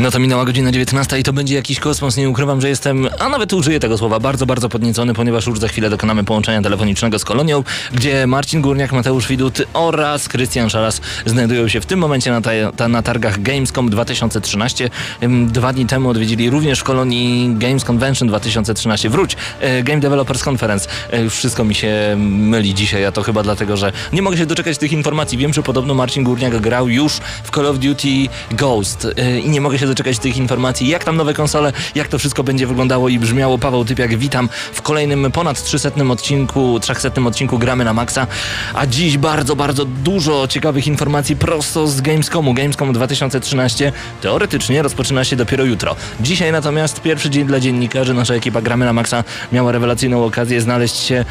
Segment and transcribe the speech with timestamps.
[0.00, 2.16] No to minęła godzina 19 i to będzie jakiś kosmos.
[2.16, 5.68] Nie ukrywam, że jestem, a nawet użyję tego słowa, bardzo, bardzo podniecony, ponieważ już za
[5.68, 7.64] chwilę dokonamy połączenia telefonicznego z kolonią,
[7.94, 12.40] gdzie Marcin Górniak, Mateusz Widut oraz Krystian Szaras znajdują się w tym momencie na,
[12.76, 14.90] ta, na targach Gamescom 2013.
[15.46, 19.10] Dwa dni temu odwiedzili również w kolonii Games Convention 2013.
[19.10, 20.88] Wróć, e, Game Developers Conference.
[21.10, 24.78] E, wszystko mi się myli dzisiaj, a to chyba dlatego, że nie mogę się doczekać
[24.78, 25.38] tych informacji.
[25.38, 27.12] Wiem, że podobno Marcin Górniak grał już
[27.44, 28.08] w Call of Duty
[28.50, 32.08] Ghost e, i nie mogę się się doczekać tych informacji, jak tam nowe konsole, jak
[32.08, 33.58] to wszystko będzie wyglądało i brzmiało.
[33.58, 38.26] Paweł Typiak, witam w kolejnym ponad 300 odcinku, 300 odcinku Gramy na Maxa,
[38.74, 42.54] a dziś bardzo, bardzo dużo ciekawych informacji prosto z Gamescomu.
[42.54, 45.96] Gamescom 2013 teoretycznie rozpoczyna się dopiero jutro.
[46.20, 48.14] Dzisiaj natomiast pierwszy dzień dla dziennikarzy.
[48.14, 51.24] Nasza ekipa Gramy na Maxa miała rewelacyjną okazję znaleźć się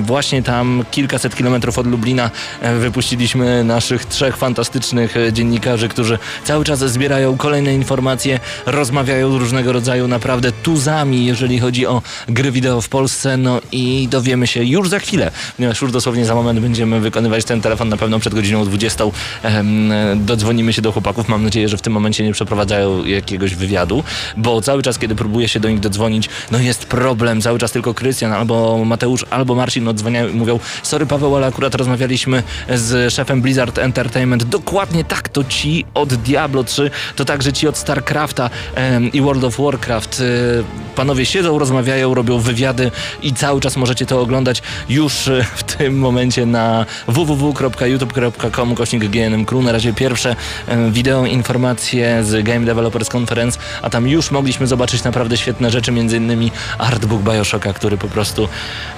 [0.00, 2.30] właśnie tam kilkaset kilometrów od Lublina.
[2.78, 10.08] Wypuściliśmy naszych trzech fantastycznych e, dziennikarzy, którzy cały czas zbierają kolejne informacje, rozmawiają różnego rodzaju
[10.08, 14.98] naprawdę tuzami, jeżeli chodzi o gry wideo w Polsce, no i dowiemy się już za
[14.98, 19.04] chwilę, ponieważ już dosłownie za moment będziemy wykonywać ten telefon na pewno przed godziną 20.
[20.16, 24.04] dodzwonimy się do chłopaków, mam nadzieję, że w tym momencie nie przeprowadzają jakiegoś wywiadu,
[24.36, 27.94] bo cały czas, kiedy próbuję się do nich dodzwonić, no jest problem, cały czas tylko
[27.94, 32.42] Krystian albo Mateusz, albo Marcin odzwaniają i mówią, sorry Paweł, ale akurat rozmawialiśmy
[32.74, 37.76] z szefem Blizzard Entertainment, dokładnie tak, to ci od Diablo 3, to także ci od
[37.78, 38.50] StarCrafta
[39.12, 40.20] i World of Warcraft.
[40.20, 42.90] Y, panowie siedzą, rozmawiają, robią wywiady
[43.22, 49.02] i cały czas możecie to oglądać już y, w tym momencie na www.youtube.com kośnik.
[49.62, 50.36] Na razie pierwsze
[50.90, 56.16] wideo informacje z Game Developers Conference, a tam już mogliśmy zobaczyć naprawdę świetne rzeczy, między
[56.16, 58.48] innymi artbook Bioshocka, który po prostu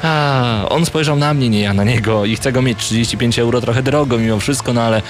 [0.02, 3.60] a, on spojrzał na mnie, nie ja na niego i chcę go mieć 35 euro,
[3.60, 5.02] trochę drogo mimo wszystko, no ale,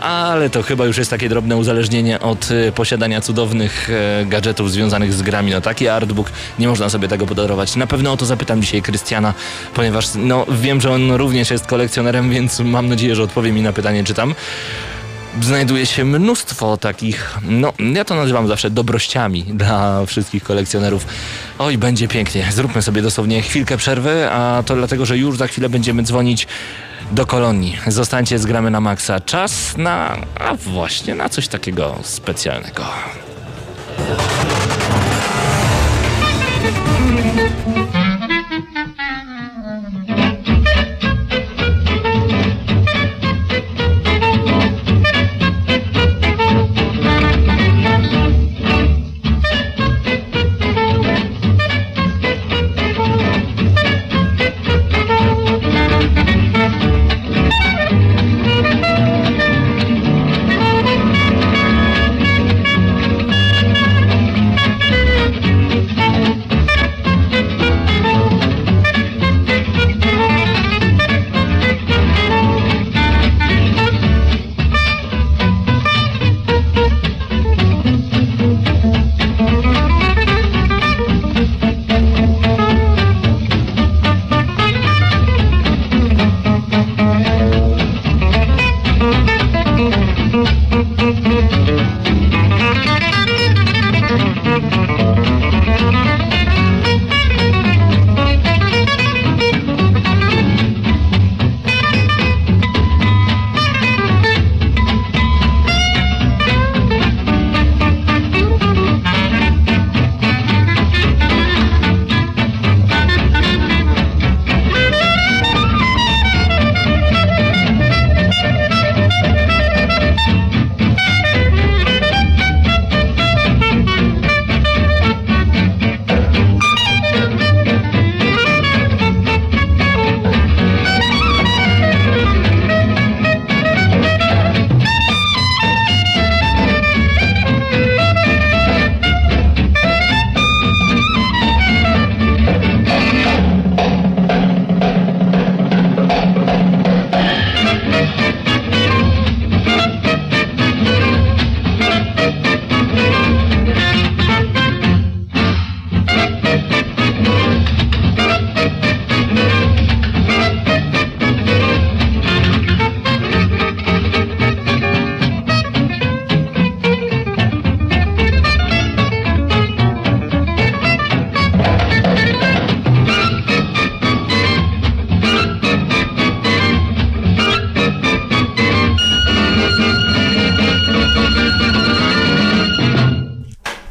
[0.00, 4.72] ale to chyba już jest takie drobne uzależnienie od y, posiadania posiadania cudownych e, gadżetów
[4.72, 5.52] związanych z grami.
[5.52, 7.76] No taki artbook, nie można sobie tego podarować.
[7.76, 9.34] Na pewno o to zapytam dzisiaj Krystiana,
[9.74, 13.72] ponieważ no, wiem, że on również jest kolekcjonerem, więc mam nadzieję, że odpowie mi na
[13.72, 14.34] pytanie, czy tam
[15.42, 21.06] znajduje się mnóstwo takich, no ja to nazywam zawsze dobrościami dla wszystkich kolekcjonerów.
[21.58, 22.46] Oj, będzie pięknie.
[22.52, 26.46] Zróbmy sobie dosłownie chwilkę przerwy, a to dlatego, że już za chwilę będziemy dzwonić
[27.12, 27.78] do kolonii.
[27.86, 29.20] Zostańcie z gramy na maksa.
[29.20, 32.84] Czas na, a właśnie, na coś takiego specjalnego.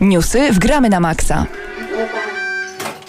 [0.10, 1.46] Newsy w Gramy na Maxa.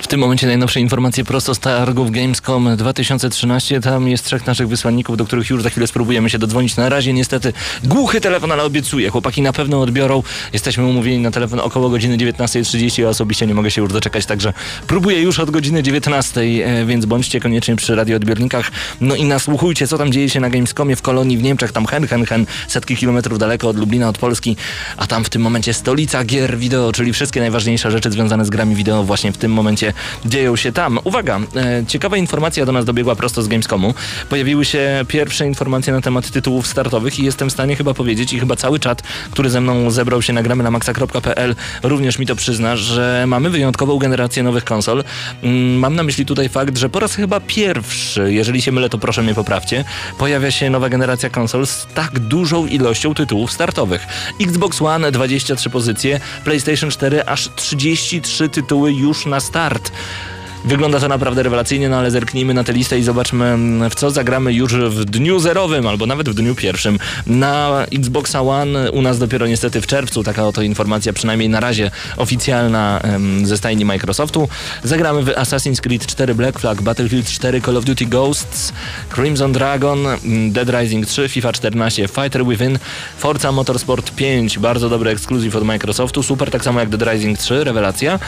[0.04, 3.80] W tym momencie najnowsze informacje prosto z targów Gamescom 2013.
[3.80, 6.76] Tam jest trzech naszych wysłanników, do których już za chwilę spróbujemy się dodzwonić.
[6.76, 7.52] Na razie niestety
[7.84, 9.10] głuchy telefon, ale obiecuję.
[9.10, 10.22] Chłopaki na pewno odbiorą.
[10.52, 13.02] Jesteśmy umówieni na telefon około godziny 19.30.
[13.02, 14.52] Ja osobiście nie mogę się już doczekać, także
[14.86, 18.70] próbuję już od godziny 19, e, więc bądźcie koniecznie przy radioodbiornikach.
[19.00, 21.72] No i nasłuchujcie, co tam dzieje się na Gamescomie w Kolonii w Niemczech.
[21.72, 24.56] Tam hen, hen, hen, setki kilometrów daleko od Lublina, od Polski,
[24.96, 28.74] a tam w tym momencie stolica gier wideo, czyli wszystkie najważniejsze rzeczy związane z grami
[28.74, 30.98] wideo właśnie w tym momencie dzieją się tam.
[31.04, 33.94] Uwaga, e, ciekawa informacja do nas dobiegła prosto z Gamescomu.
[34.28, 38.40] Pojawiły się pierwsze informacje na temat tytułów startowych i jestem w stanie chyba powiedzieć i
[38.40, 42.76] chyba cały czat, który ze mną zebrał się nagramy na maxa.pl również mi to przyzna,
[42.76, 45.04] że mamy wyjątkową generację nowych konsol.
[45.42, 48.98] Mm, mam na myśli tutaj fakt, że po raz chyba pierwszy, jeżeli się mylę, to
[48.98, 49.84] proszę mnie poprawcie,
[50.18, 54.06] pojawia się nowa generacja konsol z tak dużą ilością tytułów startowych.
[54.40, 59.83] Xbox One 23 pozycje, PlayStation 4 aż 33 tytuły już na start.
[59.84, 60.43] Project.
[60.64, 64.10] Wygląda to naprawdę rewelacyjnie, no ale zerknijmy na tę listę i zobaczmy mm, w co
[64.10, 66.98] zagramy już w dniu zerowym albo nawet w dniu pierwszym.
[67.26, 71.90] Na Xboxa One u nas dopiero niestety w czerwcu, taka oto informacja przynajmniej na razie
[72.16, 73.00] oficjalna
[73.42, 74.48] ze stajni Microsoftu.
[74.84, 78.72] Zagramy w Assassin's Creed 4 Black Flag, Battlefield 4, Call of Duty Ghosts,
[79.14, 82.78] Crimson Dragon, mm, Dead Rising 3, FIFA 14, Fighter Within,
[83.18, 87.64] Forza Motorsport 5, bardzo dobry ekskluzyw od Microsoftu, super, tak samo jak Dead Rising 3,
[87.64, 88.18] rewelacja,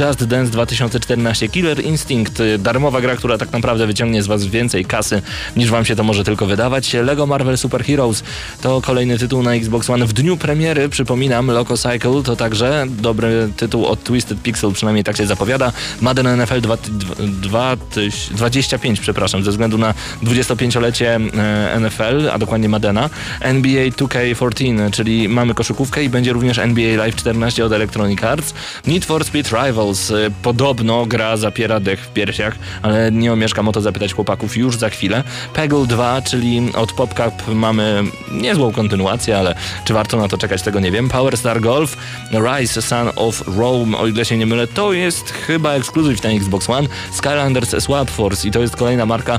[0.00, 4.84] Just Dance 2014 Killer Instinct, y, darmowa gra, która tak naprawdę wyciągnie z was więcej
[4.84, 5.22] kasy
[5.56, 6.92] niż wam się to może tylko wydawać.
[6.92, 8.22] Lego Marvel Super Heroes
[8.62, 13.48] to kolejny tytuł na Xbox One w dniu premiery, przypominam, Loco Cycle to także dobry
[13.56, 15.72] tytuł od Twisted Pixel, przynajmniej tak się zapowiada.
[16.00, 16.76] Madden NFL 2,
[17.18, 17.76] 2,
[18.30, 23.10] 25, przepraszam, ze względu na 25-lecie e, NFL, a dokładnie Maddena.
[23.40, 28.54] NBA 2K14, czyli mamy koszykówkę i będzie również NBA Live 14 od Electronic Arts.
[28.86, 33.72] Need for Speed Rivals, y, podobno gra zapiera dech w piersiach, ale nie omieszkam o
[33.72, 35.24] to zapytać chłopaków już za chwilę.
[35.54, 38.02] Peggle 2, czyli od PopCap mamy
[38.32, 39.54] niezłą kontynuację, ale
[39.84, 41.08] czy warto na to czekać, tego nie wiem.
[41.08, 41.96] Power Star Golf,
[42.32, 46.70] Rise Son of Rome, o ile się nie mylę, to jest chyba ekskluzyw na Xbox
[46.70, 46.88] One.
[47.12, 49.38] Skylanders Swap Force i to jest kolejna marka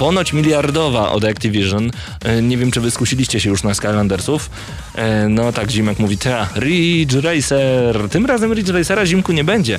[0.00, 1.90] ponoć miliardowa od Activision.
[2.24, 4.50] E, Nie wiem, czy wy skusiliście się już na Skylandersów.
[4.94, 8.08] E, No tak, Zimek mówi, ta, Ridge Racer.
[8.10, 9.78] Tym razem Ridge Racera zimku nie będzie.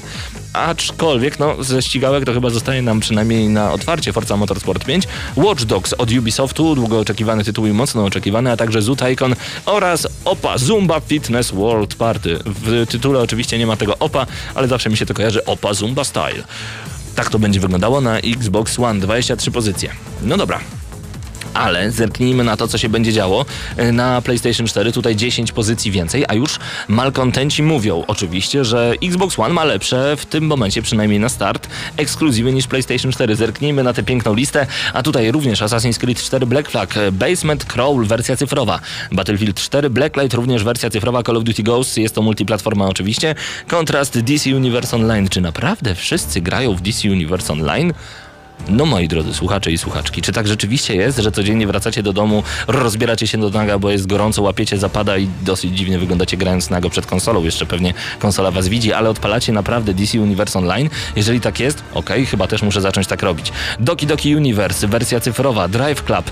[0.53, 5.07] Aczkolwiek, no, ze ścigałek to chyba zostaje nam przynajmniej na otwarcie Forza Motorsport 5.
[5.35, 9.35] Watch Dogs od Ubisoftu, długo oczekiwany tytuł i mocno oczekiwany, a także Zoo Tycoon
[9.65, 12.39] oraz OPA, Zumba Fitness World Party.
[12.45, 16.03] W tytule oczywiście nie ma tego OPA, ale zawsze mi się to kojarzy OPA Zumba
[16.03, 16.43] Style.
[17.15, 19.89] Tak to będzie wyglądało na Xbox One, 23 pozycje.
[20.23, 20.59] No dobra.
[21.53, 23.45] Ale zerknijmy na to, co się będzie działo
[23.77, 24.91] e, na PlayStation 4.
[24.91, 30.25] Tutaj 10 pozycji więcej, a już malkontenci mówią oczywiście, że Xbox One ma lepsze w
[30.25, 31.67] tym momencie, przynajmniej na start,
[31.97, 33.35] ekskluzywy niż PlayStation 4.
[33.35, 37.65] Zerknijmy na tę piękną listę, a tutaj również Assassin's Creed 4 Black Flag, e, Basement
[37.65, 38.79] Crawl, wersja cyfrowa,
[39.11, 43.35] Battlefield 4 Blacklight, również wersja cyfrowa Call of Duty Ghosts, jest to multiplatforma oczywiście,
[43.67, 45.29] kontrast DC Universe Online.
[45.29, 47.93] Czy naprawdę wszyscy grają w DC Universe Online?
[48.69, 52.43] No moi drodzy słuchacze i słuchaczki, czy tak rzeczywiście jest, że codziennie wracacie do domu,
[52.67, 56.89] rozbieracie się do naga, bo jest gorąco, łapiecie zapada i dosyć dziwnie wyglądacie grając nago
[56.89, 60.89] przed konsolą, jeszcze pewnie konsola was widzi, ale odpalacie naprawdę DC Universe Online?
[61.15, 63.51] Jeżeli tak jest, okej, chyba też muszę zacząć tak robić.
[63.79, 66.31] Doki Doki Universe, wersja cyfrowa, Drive Club,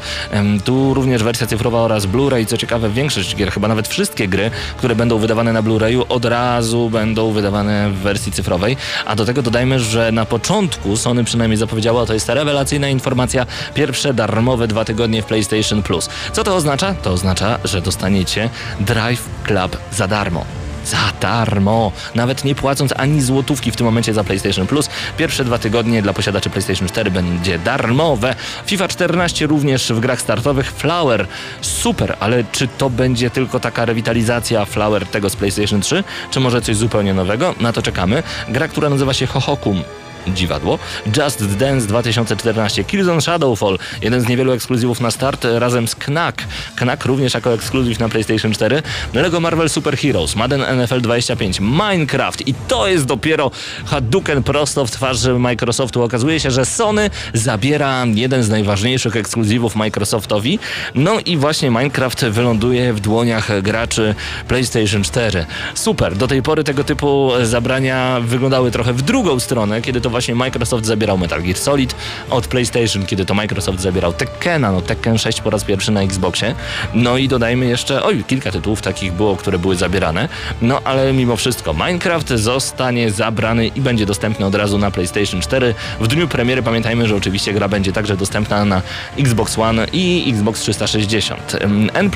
[0.66, 4.96] tu również wersja cyfrowa oraz Blu-ray, co ciekawe większość gier, chyba nawet wszystkie gry, które
[4.96, 9.80] będą wydawane na Blu-rayu od razu będą wydawane w wersji cyfrowej, a do tego dodajmy,
[9.80, 15.22] że na początku Sony przynajmniej zapowiedziała, to jest ta rewelacyjna informacja, pierwsze darmowe dwa tygodnie
[15.22, 16.10] w PlayStation Plus.
[16.34, 16.94] Co to oznacza?
[16.94, 18.50] To oznacza, że dostaniecie
[18.80, 20.46] Drive Club za darmo.
[20.86, 24.90] Za darmo, nawet nie płacąc ani złotówki w tym momencie za PlayStation Plus.
[25.18, 28.36] Pierwsze dwa tygodnie dla posiadaczy PlayStation 4 będzie darmowe.
[28.66, 30.72] FIFA 14 również w grach startowych.
[30.72, 31.28] Flower,
[31.62, 36.62] super, ale czy to będzie tylko taka rewitalizacja Flower tego z PlayStation 3, czy może
[36.62, 37.56] coś zupełnie nowego?
[37.60, 38.24] Na to czekamy.
[38.48, 39.84] Gra, która nazywa się Hohokum
[40.28, 40.80] dziwadło.
[41.18, 46.44] Just Dance 2014, Killzone Shadowfall, jeden z niewielu ekskluzywów na start razem z Knack.
[46.76, 48.82] Knack również jako ekskluzyw na PlayStation 4.
[49.14, 53.52] Lego Marvel Super Heroes, Madden NFL 25, Minecraft i to jest dopiero
[53.86, 56.04] Hadouken prosto w twarz Microsoftu.
[56.04, 60.60] Okazuje się, że Sony zabiera jeden z najważniejszych ekskluzywów Microsoftowi.
[60.96, 64.16] No i właśnie Minecraft wyląduje w dłoniach graczy
[64.48, 65.46] PlayStation 4.
[65.76, 70.12] Super, do tej pory tego typu zabrania wyglądały trochę w drugą stronę, kiedy to to
[70.12, 71.96] właśnie Microsoft zabierał Metal Gear Solid,
[72.30, 76.56] od PlayStation, kiedy to Microsoft zabierał Tekkena, no Tekken 6 po raz pierwszy na Xboxie.
[76.94, 80.30] No i dodajmy jeszcze, oj, kilka tytułów takich było, które były zabierane.
[80.62, 85.76] No ale mimo wszystko Minecraft zostanie zabrany i będzie dostępny od razu na PlayStation 4.
[86.00, 88.82] W dniu premiery pamiętajmy, że oczywiście gra będzie także dostępna na
[89.18, 91.56] Xbox One i Xbox 360.
[91.94, 92.12] N++,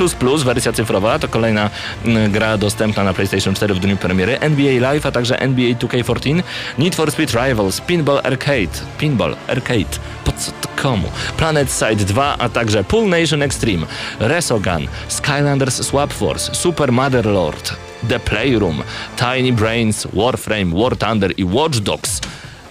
[0.45, 1.69] wersja cyfrowa, to kolejna
[2.05, 4.39] mm, gra dostępna na PlayStation 4 w dniu premiery.
[4.39, 6.43] NBA Live, a także NBA 2K14,
[6.77, 11.11] Need for Speed Rivals, Pinball Arcade, Pinball Arcade, po co to komu?
[11.37, 13.87] Planet Side 2, a także Pool Nation Extreme,
[14.19, 17.75] Resogun, Skylanders Swap Force, Super Motherlord,
[18.09, 18.83] The Playroom,
[19.15, 22.21] Tiny Brains, Warframe, War Thunder i Watch Dogs.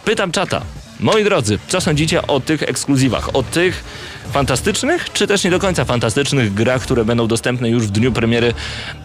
[0.05, 0.63] Pytam czata,
[1.03, 3.85] moi drodzy, co sądzicie o tych ekskluzywach, o tych
[4.33, 8.55] fantastycznych, czy też nie do końca fantastycznych grach, które będą dostępne już w dniu premiery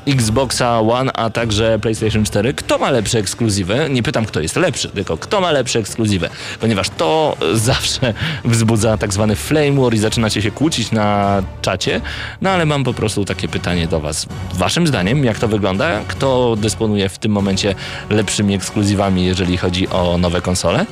[0.07, 2.53] Xboxa One, a także PlayStation 4.
[2.53, 3.87] Kto ma lepsze ekskluzywy?
[3.89, 7.37] Nie pytam, kto jest lepszy, tylko kto ma lepsze ekskluzywy, ponieważ to
[7.69, 8.13] zawsze
[8.45, 12.01] wzbudza tak zwany flame war i zaczynacie się kłócić na czacie.
[12.41, 14.25] No ale mam po prostu takie pytanie do Was.
[14.53, 16.01] Waszym zdaniem, jak to wygląda?
[16.07, 17.75] Kto dysponuje w tym momencie
[18.09, 20.85] lepszymi ekskluzywami, jeżeli chodzi o nowe konsole?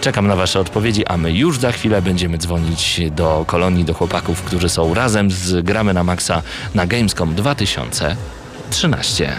[0.00, 4.42] Czekam na Wasze odpowiedzi, a my już za chwilę będziemy dzwonić do kolonii, do chłopaków,
[4.42, 6.42] którzy są razem z Gramy na Maxa
[6.74, 9.36] na Gamescom 2013.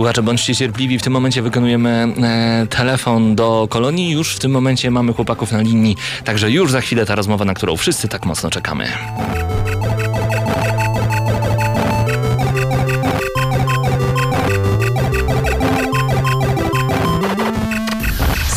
[0.00, 0.98] słuchacze, bądźcie cierpliwi.
[0.98, 4.10] W tym momencie wykonujemy e, telefon do kolonii.
[4.10, 5.96] Już w tym momencie mamy chłopaków na linii.
[6.24, 8.88] Także już za chwilę ta rozmowa, na którą wszyscy tak mocno czekamy.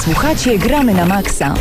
[0.03, 1.53] Słuchacie, gramy na maksa.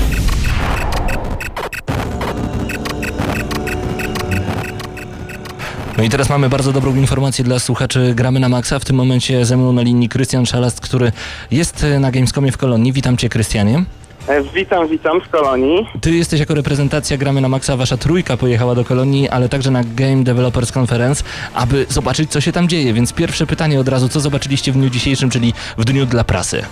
[6.03, 8.79] No i teraz mamy bardzo dobrą informację dla słuchaczy Gramy na Maxa.
[8.79, 11.13] W tym momencie ze mną na linii Krystian Szalast, który
[11.51, 12.93] jest na Gamescomie w Kolonii.
[12.93, 13.85] Witam Cię, Krystianie.
[14.29, 15.87] E, Witam, witam z kolonii.
[16.01, 19.85] Ty jesteś jako reprezentacja Gramy na Maxa, wasza trójka pojechała do Kolonii, ale także na
[19.85, 22.93] Game Developers Conference, aby zobaczyć, co się tam dzieje.
[22.93, 26.63] Więc pierwsze pytanie od razu, co zobaczyliście w dniu dzisiejszym, czyli w dniu dla prasy?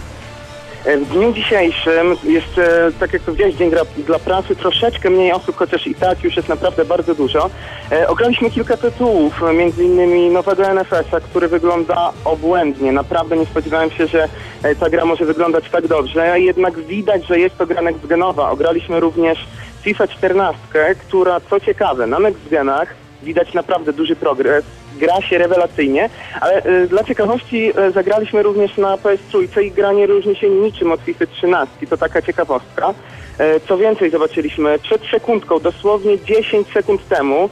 [0.84, 5.32] E, W dniu dzisiejszym jest, e, tak jak powiedziałeś, dzień dla, dla prasy, troszeczkę mniej
[5.32, 7.50] osób, chociaż i tak już jest naprawdę bardzo dużo.
[7.92, 12.92] E, ograliśmy kilka tytułów, e, między innymi nowego NFS-a, który wygląda obłędnie.
[12.92, 14.28] Naprawdę nie spodziewałem się, że
[14.62, 18.50] e, ta gra może wyglądać tak dobrze, jednak widać, że jest to gra next-genowa.
[18.50, 19.46] Ograliśmy również
[19.82, 20.60] FIFA 14,
[21.08, 22.86] która, co ciekawe, na next-genach
[23.22, 24.64] widać naprawdę duży progres.
[24.98, 26.10] Gra się rewelacyjnie,
[26.40, 30.92] ale e, dla ciekawości e, zagraliśmy również na PS3 i gra nie różni się niczym
[30.92, 31.86] od FIFA 13.
[31.86, 32.94] To taka ciekawostka.
[33.38, 37.50] E, co więcej, zobaczyliśmy przed sekundką, dosłownie 10 sekund temu,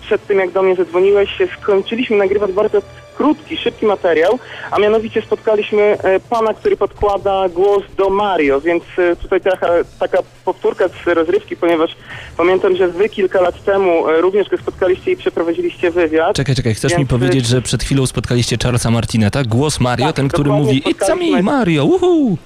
[0.00, 2.82] przed tym jak do mnie zadzwoniłeś, skończyliśmy nagrywać bardzo
[3.16, 4.38] krótki, szybki materiał,
[4.70, 9.68] a mianowicie spotkaliśmy e, pana, który podkłada głos do Mario, więc e, tutaj taka,
[10.00, 11.96] taka powtórka z rozrywki, ponieważ
[12.36, 16.36] pamiętam, że wy kilka lat temu e, również go spotkaliście i przeprowadziliście wywiad.
[16.36, 20.16] Czekaj, czekaj, chcesz Więc, mi powiedzieć, że przed chwilą spotkaliście Charlesa Martineta, głos Mario, Tak,
[20.16, 22.36] ten, który mówi It's a me, Mario, uhu!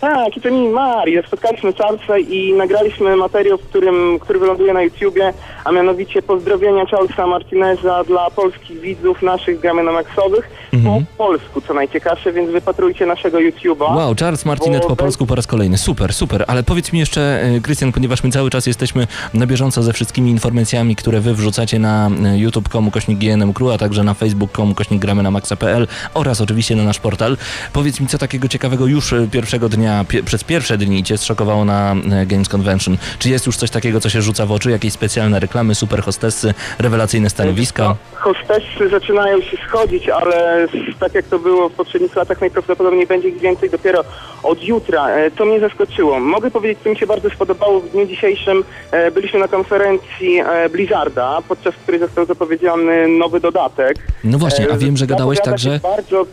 [0.00, 1.22] Tak, i to mi Mario.
[1.26, 5.32] Spotkaliśmy Charlesa i nagraliśmy materiał, w którym, który wyląduje na YouTubie,
[5.64, 11.06] a mianowicie pozdrowienia Charlesa Martineza dla polskich widzów naszych gramy na maksowych Mhm.
[11.16, 13.96] po polsku, co najciekawsze, więc wypatrujcie naszego YouTube'a.
[13.96, 15.78] Wow, Charles Martinet Bo po polsku po raz kolejny.
[15.78, 16.44] Super, super.
[16.46, 20.30] Ale powiedz mi jeszcze, e, Krystian, ponieważ my cały czas jesteśmy na bieżąco ze wszystkimi
[20.30, 25.00] informacjami, które wy wrzucacie na e, youtube.com kośnik GNM Crew, a także na facebook.com kośnik
[25.00, 27.36] gramy na maxa.pl oraz oczywiście na nasz portal.
[27.72, 31.64] Powiedz mi, co takiego ciekawego już e, pierwszego dnia, pie, przez pierwsze dni cię zszokowało
[31.64, 32.96] na e, Games Convention?
[33.18, 34.70] Czy jest już coś takiego, co się rzuca w oczy?
[34.70, 37.82] Jakieś specjalne reklamy, super hostessy, rewelacyjne stanowiska?
[37.84, 40.66] No, hostessy zaczynają się schodzić, ale
[41.00, 44.04] tak jak to było w poprzednich latach, najprawdopodobniej będzie ich więcej dopiero
[44.42, 45.08] od jutra.
[45.08, 46.20] E, To mnie zaskoczyło.
[46.20, 48.64] Mogę powiedzieć, co mi się bardzo spodobało w dniu dzisiejszym.
[48.90, 50.40] e, Byliśmy na konferencji
[50.72, 53.96] Blizzarda, podczas której został zapowiedziany nowy dodatek.
[54.24, 55.80] No właśnie, a wiem, że gadałeś także...
[55.82, 56.26] Bardzo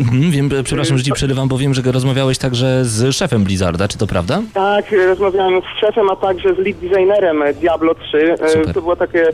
[0.00, 3.88] Mhm, wiem, e, przepraszam, że ci przerywam, bo wiem, że rozmawiałeś także z szefem Blizzarda,
[3.88, 4.42] czy to prawda?
[4.54, 8.32] Tak, e, rozmawiałem z szefem, a także z lead designerem e, Diablo 3.
[8.32, 8.74] E, Super.
[8.74, 9.26] To było takie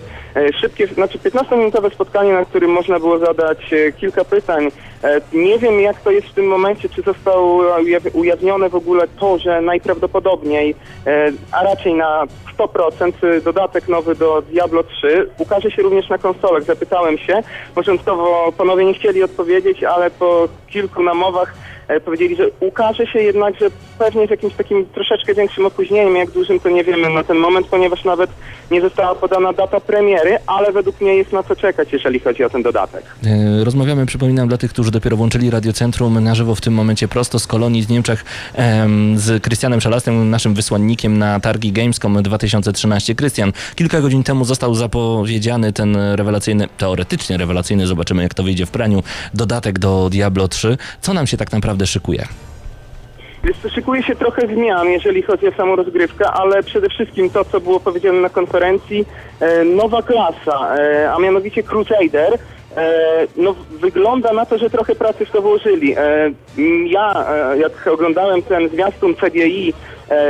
[0.60, 3.58] szybkie, znaczy 15-minutowe spotkanie, na którym można było zadać
[4.00, 4.68] kilka pytań.
[5.06, 9.08] E, Nie wiem jak to jest w tym momencie, czy zostało ujaw- ujawnione w ogóle
[9.20, 10.74] to, że najprawdopodobniej,
[11.06, 16.62] e, a raczej na 100% dodatek nowy do Diablo 3 ukaże się również na konsolach.
[16.62, 17.42] Zapytałem się,
[17.74, 21.54] początkowo panowie nie chcieli odpowiedzieć, ale po kilku namowach
[22.04, 23.66] powiedzieli, że ukaże się jednak, że
[23.98, 27.66] pewnie z jakimś takim troszeczkę większym opóźnieniem, jak dużym to nie wiemy na ten moment,
[27.66, 28.30] ponieważ nawet
[28.70, 32.50] nie została podana data premiery, ale według mnie jest na co czekać, jeżeli chodzi o
[32.50, 33.04] ten dodatek.
[33.26, 37.38] E, Rozmawiamy, przypominam, dla tych, którzy dopiero włączyli Radiocentrum na żywo w tym momencie prosto
[37.38, 43.14] z kolonii z Niemczech em, z Krystianem Szalastem, naszym wysłannikiem na targi Gamescom 2013.
[43.14, 48.70] Krystian, kilka godzin temu został zapowiedziany ten rewelacyjny, teoretycznie rewelacyjny, zobaczymy jak to wyjdzie w
[48.70, 49.02] praniu,
[49.34, 50.78] dodatek do Diablo 3.
[51.00, 52.26] Co nam się tak naprawdę szykuje?
[53.46, 57.44] Więc to szykuje się trochę zmian, jeżeli chodzi o samą rozgrywkę, ale przede wszystkim to,
[57.44, 59.06] co było powiedziane na konferencji,
[59.40, 62.38] e, nowa klasa, e, a mianowicie Crusader.
[62.76, 62.88] E,
[63.36, 65.94] no, wygląda na to, że trochę pracy w to włożyli.
[66.86, 69.72] Ja, jak oglądałem ten zwiastun CGI,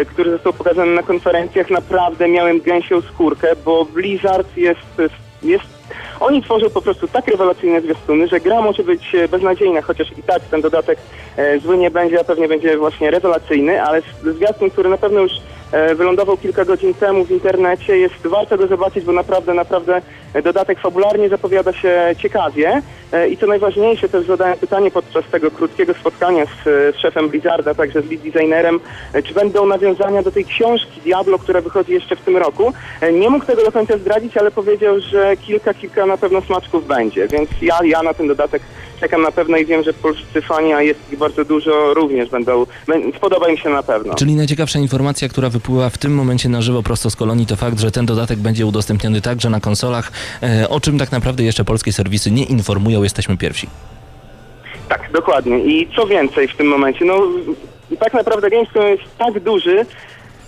[0.07, 5.03] który został pokazany na konferencjach, naprawdę miałem gęsią skórkę, bo Blizzard jest,
[5.43, 5.76] jest
[6.21, 10.23] oni tworzą po prostu tak rewelacyjne zwiastuny, że gra może być e, beznadziejna, chociaż i
[10.23, 10.99] tak ten dodatek
[11.37, 15.33] e, zły nie będzie, a pewnie będzie właśnie rewelacyjny, ale zwiastun, który na pewno już
[15.73, 20.03] e, wylądował kilka godzin temu w internecie, jest warto go zobaczyć, bo naprawdę, naprawdę
[20.43, 25.95] dodatek fabularnie zapowiada się ciekawie e, i co najważniejsze, też zadałem pytanie podczas tego krótkiego
[25.95, 28.81] spotkania z, e, z szefem Blizzarda, także z lead designerem,
[29.13, 32.73] e, czy będą nawiązania do tej książki Diablo, która wychodzi jeszcze w tym roku.
[33.01, 36.87] E, Nie mógł tego do końca zdradzić, ale powiedział, że kilka, kilka na pewno smaczków
[36.87, 38.63] będzie, więc ja, ja na ten dodatek
[39.01, 42.65] czekam na pewno i wiem, że polscy fani, a jest ich bardzo dużo, również będą,
[42.89, 44.15] bę- spodoba im się na pewno.
[44.15, 47.81] Czyli najciekawsza informacja, która wypływa w tym momencie na żywo prosto z kolonii, to fakt,
[47.81, 50.11] że ten dodatek będzie udostępniony także na konsolach, e,
[50.69, 53.69] o czym tak naprawdę jeszcze polskie serwisy nie informują, jesteśmy pierwsi.
[54.89, 55.59] Tak, dokładnie.
[55.59, 57.23] I co więcej w tym momencie, no
[57.99, 59.87] tak naprawdę Gamescom jest tak duży,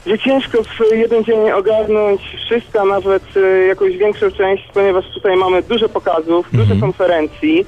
[0.07, 5.37] że ciężko w jeden dzień ogarnąć wszystko, a nawet e, jakąś większą część, ponieważ tutaj
[5.37, 7.64] mamy dużo pokazów, dużo konferencji, e,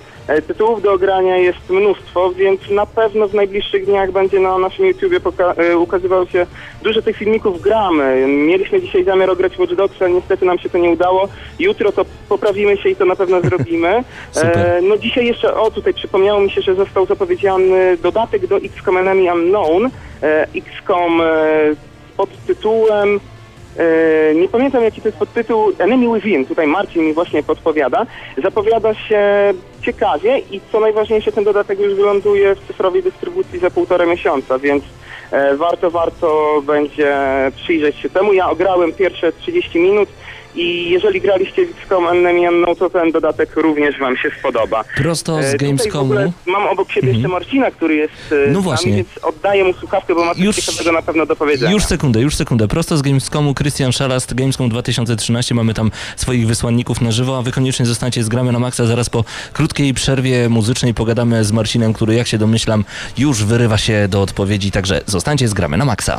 [0.46, 5.20] tytułów do ogrania jest mnóstwo, więc na pewno w najbliższych dniach będzie na naszym YouTubie
[5.56, 6.46] e, ukazywał się
[6.82, 8.26] dużo tych filmików gramy.
[8.28, 11.28] Mieliśmy dzisiaj zamiar ograć Watch Dogs, ale niestety nam się to nie udało.
[11.58, 14.04] Jutro to poprawimy się i to na pewno zrobimy.
[14.36, 18.96] E, no dzisiaj jeszcze, o tutaj przypomniało mi się, że został zapowiedziany dodatek do XCOM
[18.96, 19.90] Enemy Unknown.
[20.22, 21.24] E, XCOM e,
[22.16, 23.29] pod tytułem e,
[24.34, 28.06] nie pamiętam jaki to jest podtytuł Enemy Within, tutaj Marcin mi właśnie podpowiada.
[28.42, 29.52] Zapowiada się
[29.82, 34.84] ciekawie i co najważniejsze ten dodatek już wyląduje w cyfrowej dystrybucji za półtora miesiąca, więc
[35.30, 37.16] e, warto, warto będzie
[37.56, 38.32] przyjrzeć się temu.
[38.32, 40.08] Ja ograłem pierwsze 30 minut
[40.54, 44.84] i jeżeli graliście w XCOM Enemy Unknown, to ten dodatek również wam się spodoba.
[44.96, 46.14] Prosto z E, Gamescomu.
[46.46, 48.90] Mam obok siebie jeszcze Marcina, który jest e, No właśnie.
[48.92, 51.72] nami, więc oddaję mu słuchawkę, bo ma coś Już- ciekawego na pewno do powiedzenia.
[51.72, 52.68] Już sekundę, już sekundę.
[52.68, 55.54] Prosto z Gamescomu, Krystian Szalast, Gamescom 2013.
[55.54, 58.86] Mamy tam swoich wysłanników na żywo, a wy koniecznie zostańcie z Gramy na Maxa.
[58.86, 62.84] Zaraz po krótkiej przerwie muzycznej pogadamy z Marcinem, który, jak się domyślam,
[63.18, 64.70] już wyrywa się do odpowiedzi.
[64.70, 66.18] Także zostańcie z Gramy na Maxa.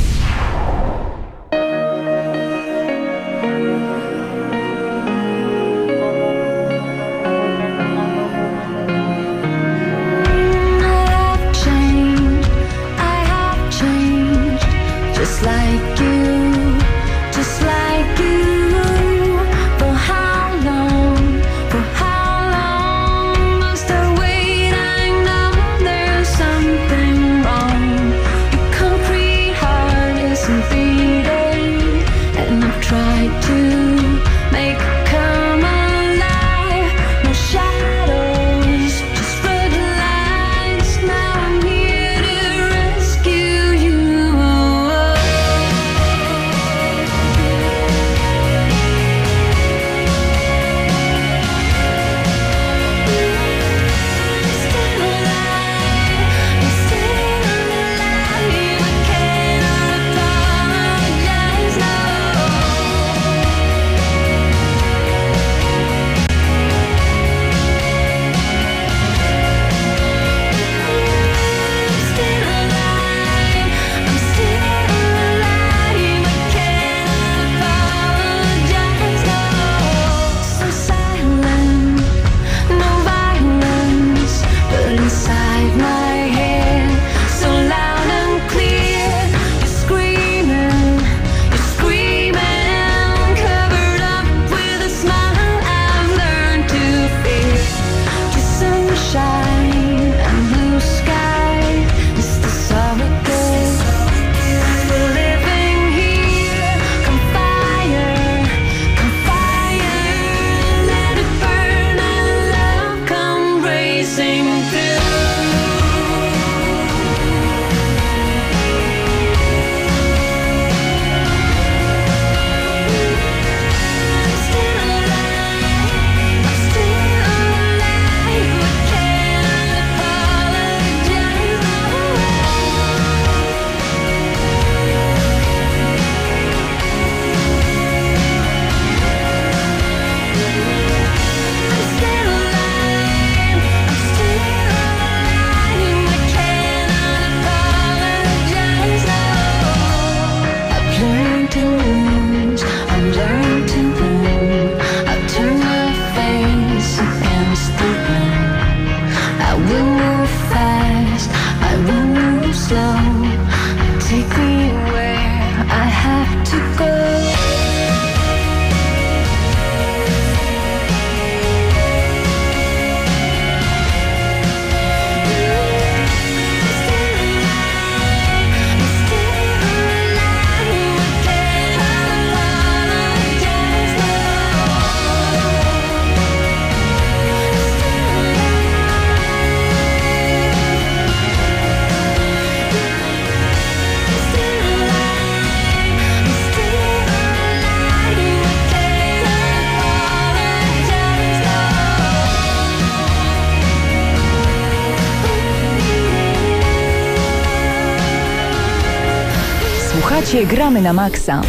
[210.41, 211.41] Audycję Gramy na Maxa.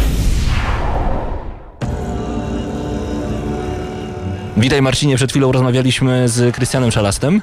[4.57, 7.41] Witaj Marcinie, przed chwilą rozmawialiśmy z Krystianem Szalastem.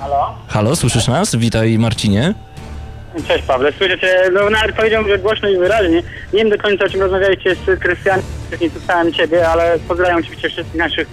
[0.00, 0.34] Halo?
[0.48, 1.36] Halo, słyszysz nas?
[1.36, 2.34] Witaj Marcinie.
[3.28, 6.02] Cześć Pawle, słyszę cię, no nawet powiedziałbym, że głośno i wyraźnie.
[6.32, 8.24] Nie wiem do końca o czym rozmawialiście z Krystianem,
[8.60, 11.08] nie słyszałem ciebie, ale pozdrawiam oczywiście wszystkich naszych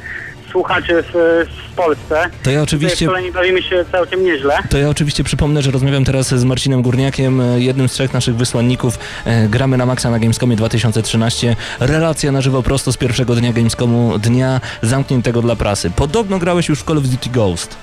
[0.51, 2.29] słuchaczy w, w Polsce.
[2.43, 3.05] To ja oczywiście...
[3.05, 4.57] W kolejni bawimy się całkiem nieźle.
[4.69, 8.35] To ja oczywiście przypomnę, że rozmawiam teraz z Marcinem Górniakiem, e, jednym z trzech naszych
[8.35, 8.99] wysłanników.
[9.25, 11.55] E, gramy na Maxa na Gamescomie 2013.
[11.79, 15.91] Relacja na żywo prosto z pierwszego dnia Gamescomu, dnia zamkniętego dla prasy.
[15.95, 17.77] Podobno grałeś już w Call of Duty Ghost.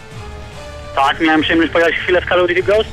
[0.98, 2.88] Tak, miałem przyjemność pograć chwilę w Call of Duty Ghost.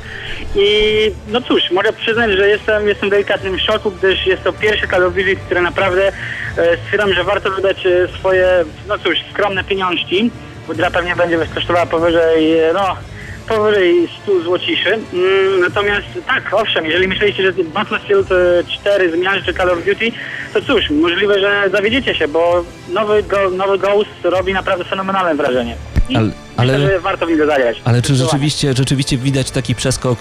[0.56, 5.04] I no cóż, mogę przyznać, że jestem, jestem delikatnym szoku, gdyż jest to pierwszy Call
[5.04, 8.48] of Duty, które naprawdę e, stwierdzam, że warto wydać e, swoje,
[8.88, 10.32] no cóż, skromne pieniążki,
[10.68, 12.96] bo gra pewnie będzie kosztowała powyżej, e, no,
[13.48, 14.94] powyżej 100 złociszy.
[14.94, 20.12] Mm, natomiast tak, owszem, jeżeli myśleliście, że Battlefield e, 4 zmiażdży Call of Duty,
[20.54, 25.76] to cóż, możliwe, że zawiedziecie się, bo nowy, go, nowy Ghost robi naprawdę fenomenalne wrażenie.
[26.10, 27.82] I Ale- ale- myślę, warto w niego zagrać.
[27.84, 30.20] Ale czy rzeczywiście, rzeczywiście widać taki przeskok,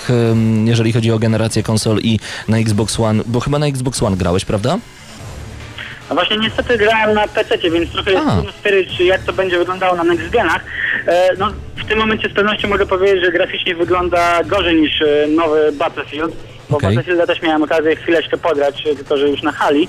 [0.64, 3.22] jeżeli chodzi o generację konsol i na Xbox One?
[3.26, 4.78] Bo chyba na Xbox One grałeś, prawda?
[6.08, 9.96] No właśnie niestety grałem na PC, więc trochę jest trudno stwierdzić, jak to będzie wyglądało
[9.96, 10.64] na next genach.
[11.06, 15.26] E, no, w tym momencie z pewnością mogę powiedzieć, że graficznie wygląda gorzej niż e,
[15.28, 16.34] nowy Battlefield,
[16.70, 16.88] bo Okej.
[16.88, 19.88] Battlefielda też miałem okazję chwileczkę podrać, e, tylko że już na hali.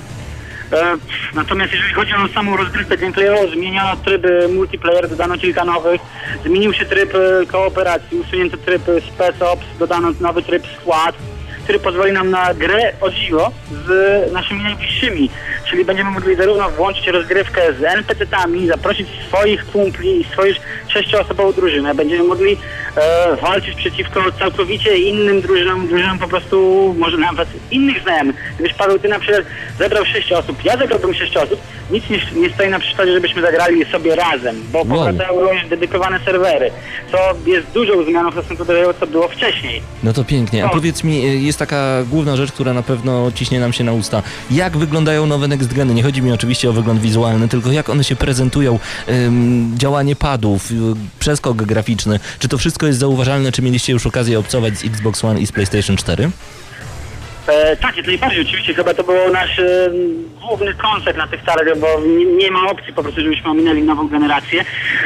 [1.36, 6.02] Natomiast jeżeli chodzi o samą rozgrywkę gameplayową, zmieniono tryby multiplayer, dodano kilka nowych,
[6.46, 7.14] zmienił się tryb
[7.48, 11.16] kooperacji, usunięto tryb e, Spec Ops, dodano nowy tryb Squad,
[11.64, 13.52] który pozwoli nam na grę o dziwo
[13.86, 15.30] z naszymi najbliższymi.
[15.76, 20.54] Czyli będziemy mogli zarówno włączyć rozgrywkę z NPC-tami, zaprosić swoich kumpli i swoją
[20.88, 21.96] sześcioosobową drużynę.
[21.96, 22.58] Będziemy mogli
[22.98, 28.36] e, walczyć przeciwko całkowicie innym drużynom, drużynom po prostu może nawet innych znajomych.
[28.56, 29.44] Gdybyś Paweł, ty na przykład
[29.80, 31.60] zebrał sześć osób, ja zebrałbym sześć osób,
[31.92, 34.88] nic nie, nie stoi na przeszkodzie, żebyśmy zagrali sobie razem, bo Wow.
[34.88, 36.72] powracają również dedykowane serwery,
[37.12, 37.18] co
[37.52, 39.82] jest dużą zmianą w stosunku do tego, co było wcześniej.
[40.04, 40.64] No to pięknie.
[40.64, 40.74] A No.
[40.74, 44.22] powiedz mi, y, jest taka główna rzecz, która na pewno ciśnie nam się na usta.
[44.52, 45.94] Jak wyglądają nowe next geny?
[45.94, 48.80] Nie chodzi mi oczywiście o wygląd wizualny, tylko jak one się prezentują,
[49.76, 50.76] działanie padów, y,
[51.20, 52.20] przeskok graficzny.
[52.40, 53.52] Czy to wszystko jest zauważalne?
[53.52, 56.32] Czy mieliście już okazję obcować z Xbox One i z PlayStation 4?
[57.48, 58.42] E, tak, jak najbardziej.
[58.42, 59.90] Oczywiście chyba to był nasz e,
[60.48, 64.08] główny koncept na tych salach, bo nie, nie ma opcji po prostu, żebyśmy ominęli nową
[64.08, 64.66] generację.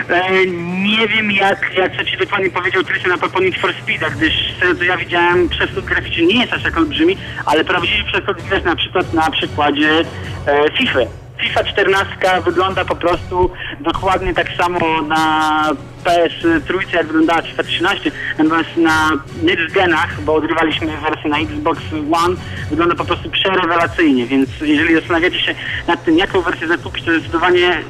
[0.09, 0.45] E,
[0.89, 4.53] nie wiem jak, jak co ci dokładnie powiedział Krystian na propos Need for Speeda, gdyż
[4.53, 8.63] z co ja widziałem przeskok graficzny nie jest aż tak olbrzymi, ale prawdziwy przeskok widać
[8.63, 9.89] na przykład na przykładzie
[10.47, 10.99] e, FIFA.
[11.41, 15.63] FIFA 14 wygląda po prostu dokładnie tak samo na
[16.03, 19.09] PS trójce, jak wyglądała FIFA 13, natomiast na
[19.43, 22.35] next genach, bo odgrywaliśmy wersję na Xbox One,
[22.69, 25.55] wygląda po prostu przerewelacyjnie, więc jeżeli zastanawiacie się
[25.87, 27.81] nad tym, jaką wersję zakupić, to zdecydowanie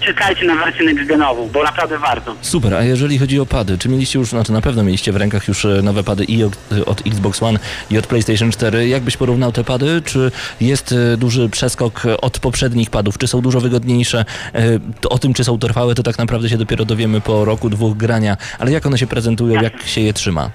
[0.00, 2.34] czekajcie na wersję next genową, bo naprawdę warto.
[2.40, 5.48] Super, a jeżeli chodzi o pady, czy mieliście już, znaczy na pewno mieliście w rękach
[5.48, 7.58] już e, nowe pady i od, od Xbox One
[7.90, 8.88] i od PlayStation 4.
[8.88, 10.02] Jak byś porównał te pady?
[10.04, 10.30] Czy
[10.60, 13.18] jest e, duży przeskok od poprzednich padów?
[13.18, 14.24] Czy są dużo wygodniejsze?
[14.54, 14.78] E,
[15.08, 18.36] o tym, czy są trwałe, to tak naprawdę się dopiero dowiemy po roku, dwóch grania.
[18.58, 20.50] Ale jak one się prezentują, jak się je trzyma?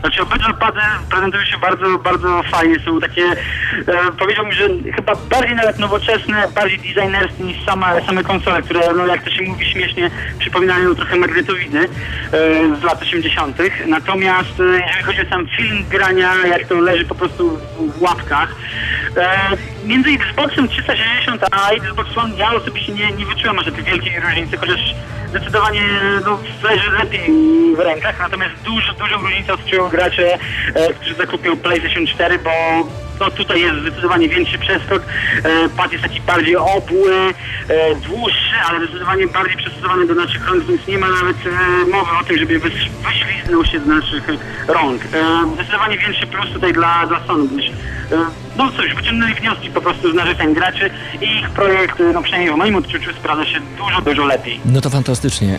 [0.00, 0.80] Znaczy obydwa pady
[1.10, 2.76] prezentują się bardzo, bardzo fajnie.
[2.84, 8.62] Są takie, e, powiedziałbym, że chyba bardziej nawet nowoczesne, bardziej designerskie niż same, same konsole,
[8.62, 11.88] które, no jak to się mówi śmiesznie, przypominają trochę magnetowidy e,
[12.80, 13.56] z lat 80.
[13.86, 18.02] Natomiast e, jeżeli chodzi o sam film grania, jak to leży po prostu w, w
[18.02, 18.54] łapkach,
[19.16, 19.38] e,
[19.84, 24.56] między Xboxem 360 a Xbox One ja osobiście nie, nie wyczułem aż takiej wielkiej różnicy,
[24.56, 24.94] chociaż
[25.28, 25.82] zdecydowanie
[26.24, 27.30] no, leży lepiej
[27.76, 30.34] w rękach, natomiast dużo, dużą różnicę odczują gracze,
[30.74, 32.50] e, którzy zakupią PlayStation 4, bo
[33.20, 35.02] no, tutaj jest zdecydowanie większy przeskok,
[35.44, 37.14] e, pad jest taki bardziej obły,
[37.68, 42.10] e, dłuższy, ale zdecydowanie bardziej przystosowany do naszych rąk, więc nie ma nawet e, mowy
[42.20, 44.24] o tym, żeby wyś- wyśliznął się z naszych
[44.68, 45.02] rąk.
[45.04, 47.48] E, zdecydowanie większy plus tutaj dla, dla Sony,
[48.12, 50.90] e, no cóż, wyciągnęli wnioski po prostu z narzekań graczy
[51.20, 54.60] i ich projekt, e, no przynajmniej w moim odczuciu, sprawdza się dużo, dużo lepiej.
[54.64, 55.58] No to fantastycznie.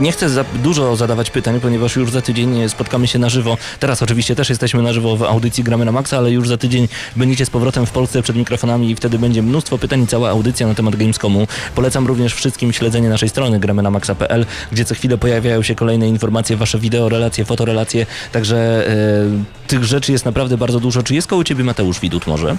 [0.00, 3.56] Nie chcę za dużo zadawać pytań, ponieważ już za tydzień spotkamy się na żywo.
[3.80, 6.88] Teraz oczywiście też jesteśmy na żywo w audycji Gramy na Maxa, ale już za tydzień
[7.16, 10.66] będziecie z powrotem w Polsce przed mikrofonami i wtedy będzie mnóstwo pytań i cała audycja
[10.66, 11.46] na temat Gamescomu.
[11.74, 16.08] Polecam również wszystkim śledzenie naszej strony gramy na maxa.pl, gdzie co chwilę pojawiają się kolejne
[16.08, 21.02] informacje, wasze wideo, relacje, fotorelacje, także e, tych rzeczy jest naprawdę bardzo dużo.
[21.02, 22.56] Czy jest koło ciebie Mateusz Widut może?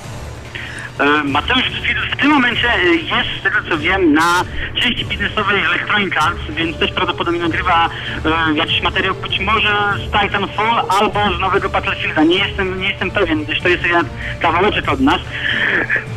[0.99, 4.43] E, Mateusz Widut w tym momencie e, jest, z tego co wiem, na
[4.75, 7.89] części biznesowej Electronic Arts, więc też prawdopodobnie nagrywa
[8.25, 12.23] e, jakiś materiał być może z Titanfall albo z nowego Battlefielda.
[12.23, 14.05] Nie jestem, nie jestem pewien, gdyż to jest jednak
[14.41, 15.21] kawałeczek od nas.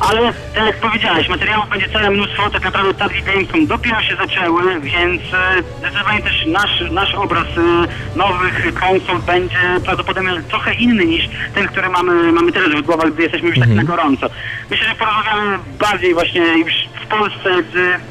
[0.01, 4.81] Ale tak jak powiedziałeś, materiałów będzie całe mnóstwo, tak naprawdę targi Gamescom dopiero się zaczęły,
[4.81, 11.29] więc e, zdecydowanie też nasz, nasz obraz e, nowych konsol będzie prawdopodobnie trochę inny niż
[11.55, 14.29] ten, który mamy, mamy teraz w głowach, gdy jesteśmy już tak na gorąco.
[14.72, 16.72] Myślę, że porozmawiamy bardziej właśnie już
[17.04, 17.50] w Polsce,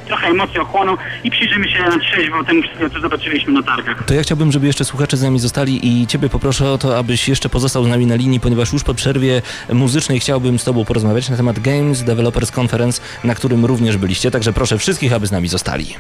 [0.08, 4.06] trochę emocje ochłoną i przyjrzymy się na trzeźwo temu wszystkiego, co zobaczyliśmy na targach.
[4.06, 7.30] To ja chciałbym, żeby jeszcze słuchacze z nami zostali i Ciebie poproszę o to, abyś
[7.30, 9.41] jeszcze pozostał z nami na linii, ponieważ już po przerwie
[9.74, 14.54] muzycznej chciałbym z Tobą porozmawiać na temat Games Developers Conference, na którym również byliście, także
[14.54, 15.95] proszę wszystkich, aby z nami zostali.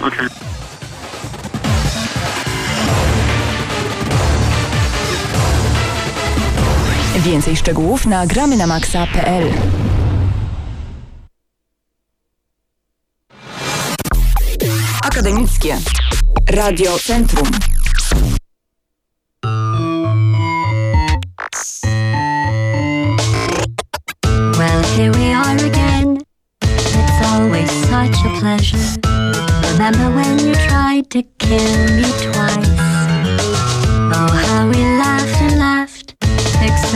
[0.00, 0.28] Okej.
[7.18, 9.52] Więcej szczegółów na gramy na maxa.pl.
[15.02, 15.78] Akademickie.
[16.50, 17.50] Radio Centrum.
[24.58, 26.18] Well, here we are again.
[26.62, 28.78] It's always such a pleasure.
[29.72, 32.77] Remember when you tried to kill me twice?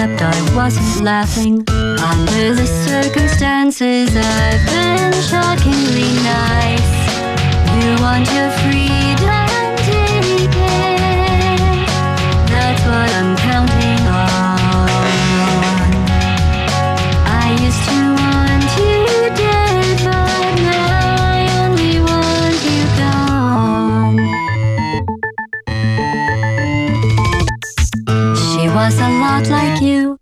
[0.03, 1.65] Except I wasn't laughing.
[1.71, 6.91] Under the circumstances, I've been shockingly nice.
[7.79, 9.42] You want your freedom,
[28.87, 30.19] was a lot like you,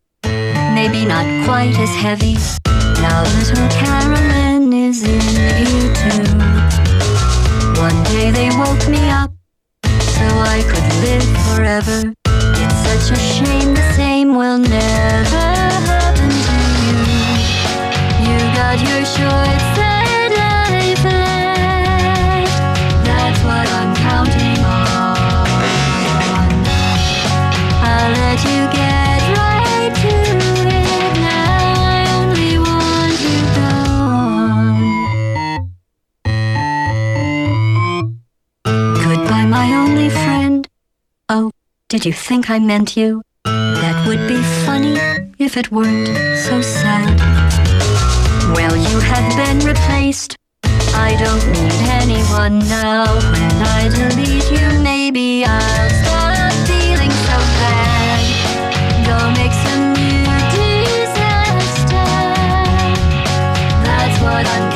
[0.74, 2.36] maybe not quite as heavy.
[3.00, 5.24] Now little Carolyn is in
[5.64, 6.28] you too.
[7.80, 9.30] One day they woke me up
[10.16, 12.12] so I could live forever.
[12.62, 15.46] It's such a shame the same will never
[15.88, 16.98] happen to you.
[18.26, 19.60] You got your short
[41.90, 43.20] did you think I meant you?
[43.44, 44.96] That would be funny
[45.40, 46.06] if it weren't
[46.46, 47.18] so sad.
[48.54, 50.36] Well, you have been replaced.
[50.94, 53.06] I don't need anyone now.
[53.32, 58.22] When I delete you, maybe I'll stop feeling so bad.
[59.10, 60.22] Go make some new
[60.54, 62.06] disaster.
[63.82, 64.69] That's what I'm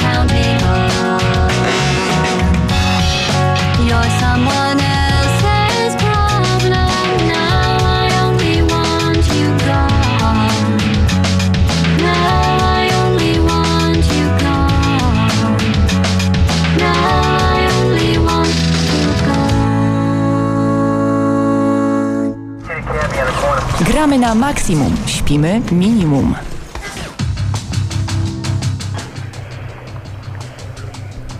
[23.85, 26.35] Gramy na maksimum, śpimy minimum.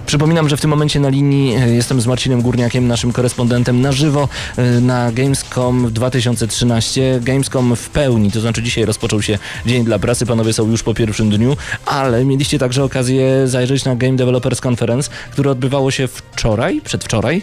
[0.07, 3.93] Przypominam, że w tym momencie na linii e, jestem z Marcinem Górniakiem, naszym korespondentem na
[3.93, 7.21] żywo e, na Gamescom 2013.
[7.23, 10.95] Gamescom w pełni, to znaczy dzisiaj rozpoczął się dzień dla prasy, panowie są już po
[10.95, 16.81] pierwszym dniu, ale mieliście także okazję zajrzeć na Game Developers Conference, które odbywało się wczoraj,
[16.85, 17.43] przedwczoraj.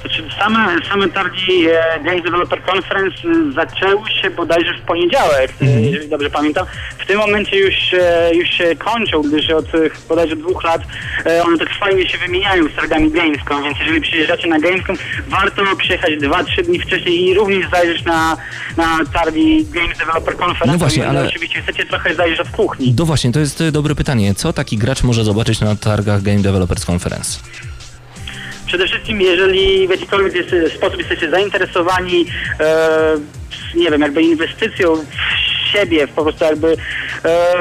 [0.00, 5.80] Znaczy, same, same targi e, Games Developer Conference e, zaczęły się bodajże w poniedziałek, e,
[5.80, 6.66] jeżeli dobrze pamiętam.
[6.98, 10.82] W tym momencie już, e, już się kończą, gdyż od e, bodajże dwóch lat
[11.26, 14.96] e, one tak fajnie się wymieniają z targami Gamescom, więc jeżeli przyjeżdżacie na Gamescom,
[15.28, 18.36] warto przyjechać 2-3 dni wcześniej i również zajrzeć na,
[18.76, 20.66] na targi Games Developer Conference.
[20.72, 22.94] No właśnie, ale- Oczywiście chcecie trochę zajrzeć od kuchni.
[22.98, 24.34] No właśnie, to jest dobre pytanie.
[24.34, 27.40] Co taki gracz może zobaczyć na targach Game Developers Conference?
[28.68, 30.32] Przede wszystkim, jeżeli w jakikolwiek
[30.76, 32.26] sposób jesteście zainteresowani,
[32.60, 33.16] e,
[33.74, 36.76] nie wiem, jakby inwestycją w siebie, po prostu jakby,
[37.24, 37.54] e,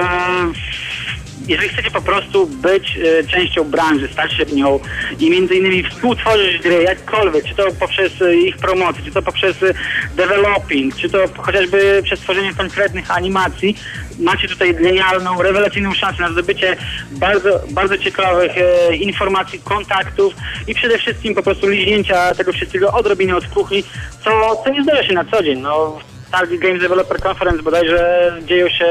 [1.47, 4.79] jeżeli chcecie po prostu być e, częścią branży, stać się nią
[5.19, 9.63] i między innymi współtworzyć gry jakkolwiek, czy to poprzez e, ich promocję, czy to poprzez
[9.63, 9.73] e,
[10.15, 13.77] developing, czy to chociażby przez tworzenie konkretnych animacji,
[14.19, 16.77] macie tutaj genialną, rewelacyjną szansę na zdobycie
[17.11, 20.33] bardzo, bardzo ciekawych e, informacji, kontaktów
[20.67, 23.83] i przede wszystkim po prostu liźnięcia tego wszystkiego odrobinę od kuchni,
[24.23, 25.59] co, co nie zdarza się na co dzień.
[25.59, 25.99] No,
[26.31, 28.85] targi Games Developer Conference bodajże dzieją się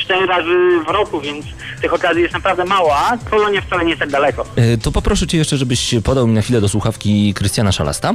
[0.00, 1.46] cztery razy w roku, więc
[1.82, 4.44] tych okazji jest naprawdę mało, a Polonia wcale nie jest tak daleko.
[4.56, 8.14] E, To poproszę cię jeszcze, żebyś podał mi na chwilę do słuchawki Krystiana Szalasta.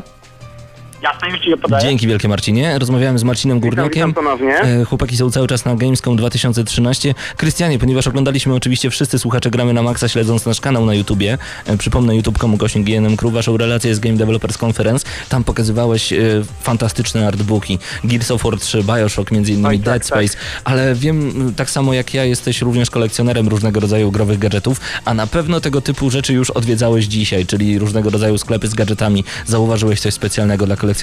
[1.05, 1.83] Jasne, już ci go podaję.
[1.83, 2.79] Dzięki wielkie Marcinie.
[2.79, 3.93] Rozmawiałem z Marcinem Górniakiem.
[3.93, 4.59] witam ponownie.
[4.59, 7.15] E, Chłopaki są cały czas na Gamescom 2013.
[7.37, 11.37] Krystianie, ponieważ oglądaliśmy oczywiście wszyscy słuchacze gramy na Maxa śledząc nasz kanał na YouTubie.
[11.65, 15.05] E, Przypomnę youtube.com kośnik GNM Crew, waszą relację z Game Developers Conference.
[15.29, 16.17] Tam pokazywałeś e,
[16.61, 17.79] fantastyczne artbooki.
[18.03, 20.37] Gears of War 3, Bioshock, między innymi Oj, tak, Dead Space.
[20.63, 25.27] Ale wiem, tak samo jak ja, jesteś również kolekcjonerem różnego rodzaju growych gadżetów, a na
[25.27, 29.23] pewno tego typu rzeczy już odwiedzałeś dzisiaj, czyli różnego rodzaju sklepy z gadżetami.
[29.45, 30.94] Zauważyłeś coś specjalnego dla kolekcjonerów?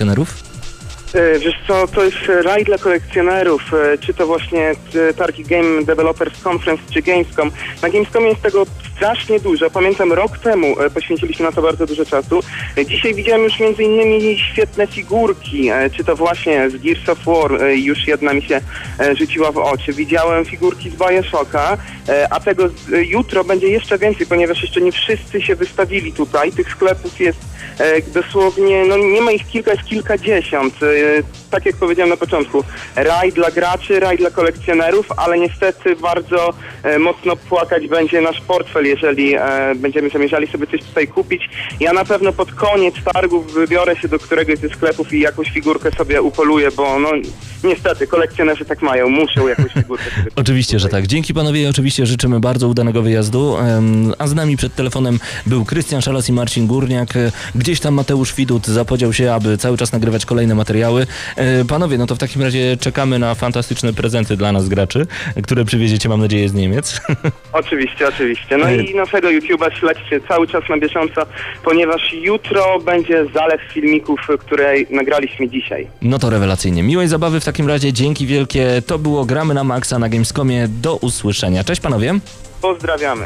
[1.15, 4.71] E, Wiesz co, to jest raj dla kolekcjonerów, e, czy to właśnie
[5.11, 7.51] e, targi Game Developers Conference, czy Gamescom.
[7.83, 8.67] Na Gamescomie jest tego
[9.03, 9.71] strasznie dużo.
[9.71, 12.41] Pamiętam rok temu e, poświęciliśmy na to bardzo dużo czasu.
[12.87, 17.63] Dzisiaj widziałem już między innymi świetne figurki, e, czy to właśnie z Gears of War,
[17.63, 18.61] e, już jedna mi się
[19.19, 19.93] rzuciła w oczy.
[19.93, 21.79] Widziałem figurki z Bioshocka,
[22.31, 26.53] a tego jutro będzie jeszcze więcej, ponieważ jeszcze nie wszyscy się wystawili tutaj.
[26.53, 27.39] Tych sklepów jest
[28.15, 30.75] dosłownie, no nie ma ich kilka, jest kilkadziesiąt.
[31.51, 32.65] Tak jak powiedziałem na początku,
[32.97, 36.55] raj dla graczy, raj dla kolekcjonerów, ale niestety bardzo
[36.99, 39.41] mocno płakać będzie nasz portfel, jeżeli e,
[39.75, 41.49] będziemy zamierzali sobie coś tutaj kupić.
[41.81, 45.91] Ja na pewno pod koniec targów wybiorę się do któregoś ze sklepów i jakąś figurkę
[45.91, 47.09] sobie upoluję, bo no
[47.65, 51.07] niestety kolekcjonerzy tak mają, muszą jakąś figurkę sobie Oczywiście, że tak.
[51.07, 53.57] Dzięki panowie i oczywiście życzymy bardzo udanego wyjazdu.
[54.19, 57.09] A z nami przed telefonem był Krystian Szalas i Marcin Górniak.
[57.55, 61.07] Gdzieś tam Mateusz Widut zapodział się, aby cały czas nagrywać kolejne materiały.
[61.37, 65.07] E, Panowie, no to w takim razie czekamy na fantastyczne prezenty dla nas graczy,
[65.43, 67.01] które przywieziecie, mam nadzieję, z Niemiec.
[67.53, 68.59] Oczywiście, oczywiście.
[68.59, 71.23] No i naszego YouTube'a śledźcie cały czas na bieżąco,
[71.65, 75.87] ponieważ jutro będzie zalew filmików, które nagraliśmy dzisiaj.
[76.03, 76.83] No to rewelacyjnie.
[76.83, 77.93] Miłej zabawy w takim razie.
[77.93, 78.83] Dzięki wielkie.
[78.87, 80.69] To było Gramy na Maxa na Gamescomie.
[80.69, 81.65] Do usłyszenia.
[81.65, 82.15] Cześć panowie.
[82.63, 83.25] Pozdrawiamy.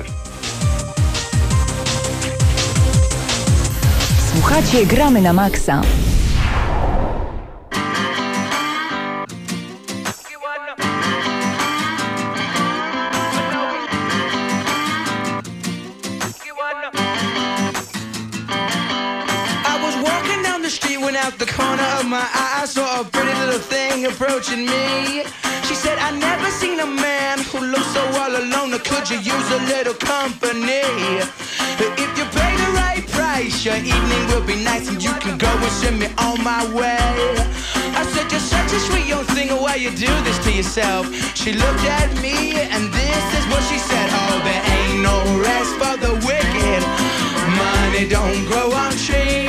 [4.32, 5.82] Słuchacie Gramy na Maxa.
[21.16, 25.24] When out the corner of my eye I saw a pretty little thing approaching me.
[25.66, 28.74] She said, I never seen a man who looks so all alone.
[28.74, 30.84] Or could you use a little company?
[32.04, 35.48] If you pay the right price, your evening will be nice and you can go
[35.48, 37.14] and send me on my way.
[38.00, 41.04] I said, You're such a sweet young thing, why you do this to yourself?
[41.34, 44.08] She looked at me and this is what she said.
[44.20, 45.16] Oh, there ain't no
[45.48, 46.82] rest for the wicked.
[47.60, 49.45] Money don't grow on trees.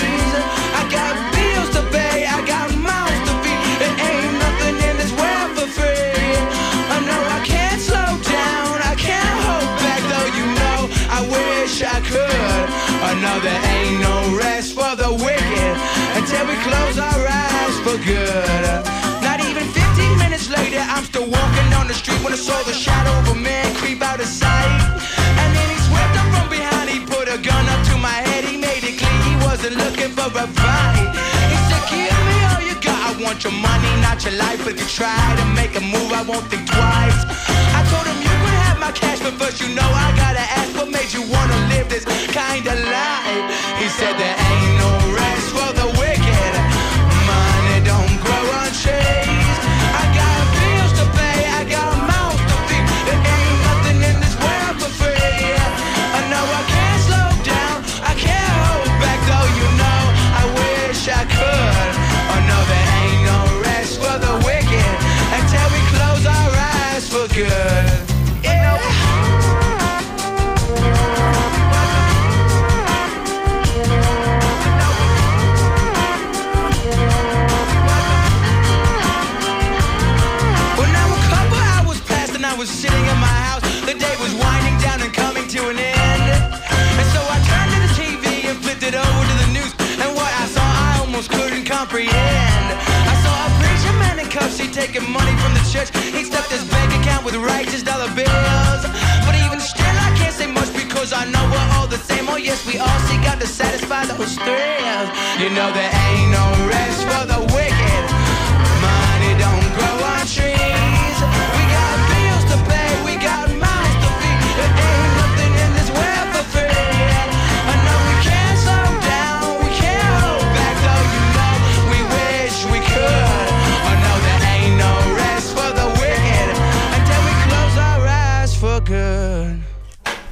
[18.07, 18.79] Good.
[19.19, 22.73] Not even 15 minutes later, I'm still walking down the street when I saw the
[22.73, 24.79] shadow of a man creep out of sight.
[25.41, 28.47] And then he swept up from behind, he put a gun up to my head,
[28.47, 31.07] he made it clear he wasn't looking for a fight.
[31.51, 34.63] He said, Give me all you got, I want your money, not your life.
[34.71, 37.19] If you try to make a move, I won't think twice.
[37.75, 40.71] I told him you could have my cash, but first you know I gotta ask
[40.79, 43.45] what made you wanna live this kind of life.
[43.83, 45.06] He said there ain't no
[94.77, 95.89] taking money from the church.
[96.13, 98.81] He stuffed his bank account with righteous dollar bills.
[99.25, 102.29] But even still, I can't say much because I know we're all the same.
[102.29, 105.09] Oh, yes, we all seek out to satisfy those thrills.
[105.41, 107.56] You know, there ain't no rest for the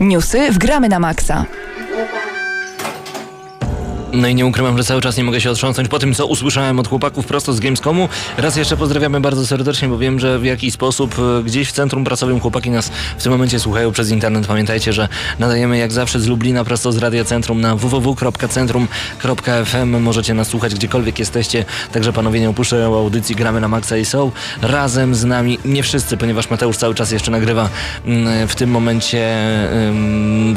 [0.08, 1.46] Newsy w Gramy na Maxa.
[4.16, 6.80] No i nie ukrywam, że cały czas nie mogę się otrząsnąć po tym, co usłyszałem
[6.80, 8.10] od chłopaków prosto z Gamescomu.
[8.38, 12.04] Raz jeszcze pozdrawiamy bardzo serdecznie, bo wiem, że w jakiś sposób e, gdzieś w centrum
[12.04, 14.48] pracowym chłopaki nas w tym momencie słuchają przez internet.
[14.48, 15.08] Pamiętajcie, że
[15.40, 20.02] nadajemy jak zawsze z Lublina prosto z Radia Centrum na www.centrum.fm.
[20.02, 24.32] Możecie nas słuchać gdziekolwiek jesteście, także panowie nie opuszczają audycji Gramy na Maxa i są
[24.62, 25.60] razem z nami.
[25.66, 27.70] Nie wszyscy, ponieważ Mateusz cały czas jeszcze nagrywa
[28.06, 29.36] mm, w tym momencie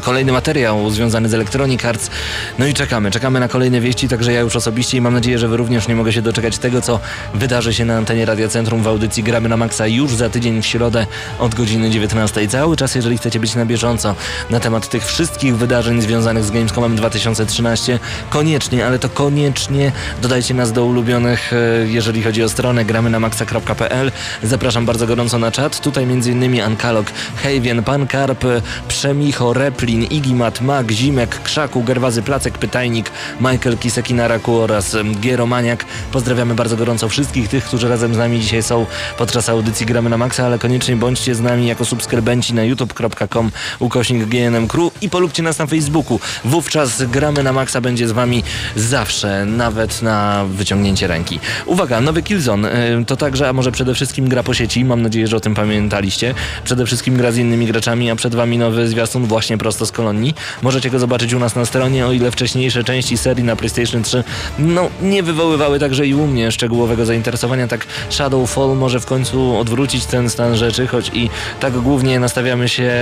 [0.02, 2.10] kolejny materiał związany z Electronic Arts.
[2.58, 5.48] No i czekamy, czekamy na kolejne wieści, także ja już osobiście i mam nadzieję, że
[5.48, 7.00] wy również nie mogę się doczekać tego, co
[7.34, 10.66] wydarzy się na antenie Radia Centrum w audycji Gramy na Maxa już za tydzień w
[10.66, 11.06] środę
[11.38, 12.48] od godziny 19.
[12.48, 14.14] Cały czas, jeżeli chcecie być na bieżąco
[14.50, 17.98] na temat tych wszystkich wydarzeń związanych z Gamescomem 2013,
[18.30, 19.92] koniecznie, ale to koniecznie
[20.22, 24.12] dodajcie nas do ulubionych, e, jeżeli chodzi o stronę gramy na maxa.pl.
[24.42, 25.80] Zapraszam bardzo gorąco na czat.
[25.80, 26.62] Tutaj m.in.
[26.62, 27.06] Ankalog,
[27.42, 28.44] Hejwien, Pan Karp,
[28.88, 33.10] Przemicho, Replin, Igimat, Mag, Zimek, Krzaku, Gerwazy, Placek, Pytajnik,
[33.40, 35.84] Michael Kisekinaraku oraz Gieromaniak.
[36.12, 38.86] Pozdrawiamy bardzo gorąco wszystkich tych, którzy razem z nami dzisiaj są
[39.18, 44.24] podczas audycji Gramy na Maxa, ale koniecznie bądźcie z nami jako subskrybenci na youtube.com ukośnik
[44.24, 46.20] GNM Crew i polubcie nas na Facebooku.
[46.44, 48.42] Wówczas Gramy na Maxa będzie z wami
[48.76, 51.40] zawsze, nawet na wyciągnięcie ręki.
[51.66, 52.70] Uwaga, nowy Killzone
[53.06, 56.34] to także, a może przede wszystkim gra po sieci, mam nadzieję, że o tym pamiętaliście.
[56.64, 60.34] Przede wszystkim gra z innymi graczami, a przed wami nowy zwiastun właśnie prosto z kolonii.
[60.62, 64.24] Możecie go zobaczyć u nas na stronie, o ile wcześniejsze części serii na PlayStation 3
[64.58, 70.06] no nie wywoływały także i u mnie szczegółowego zainteresowania, tak Shadowfall może w końcu odwrócić
[70.06, 72.92] ten stan rzeczy, choć i tak głównie nastawiamy się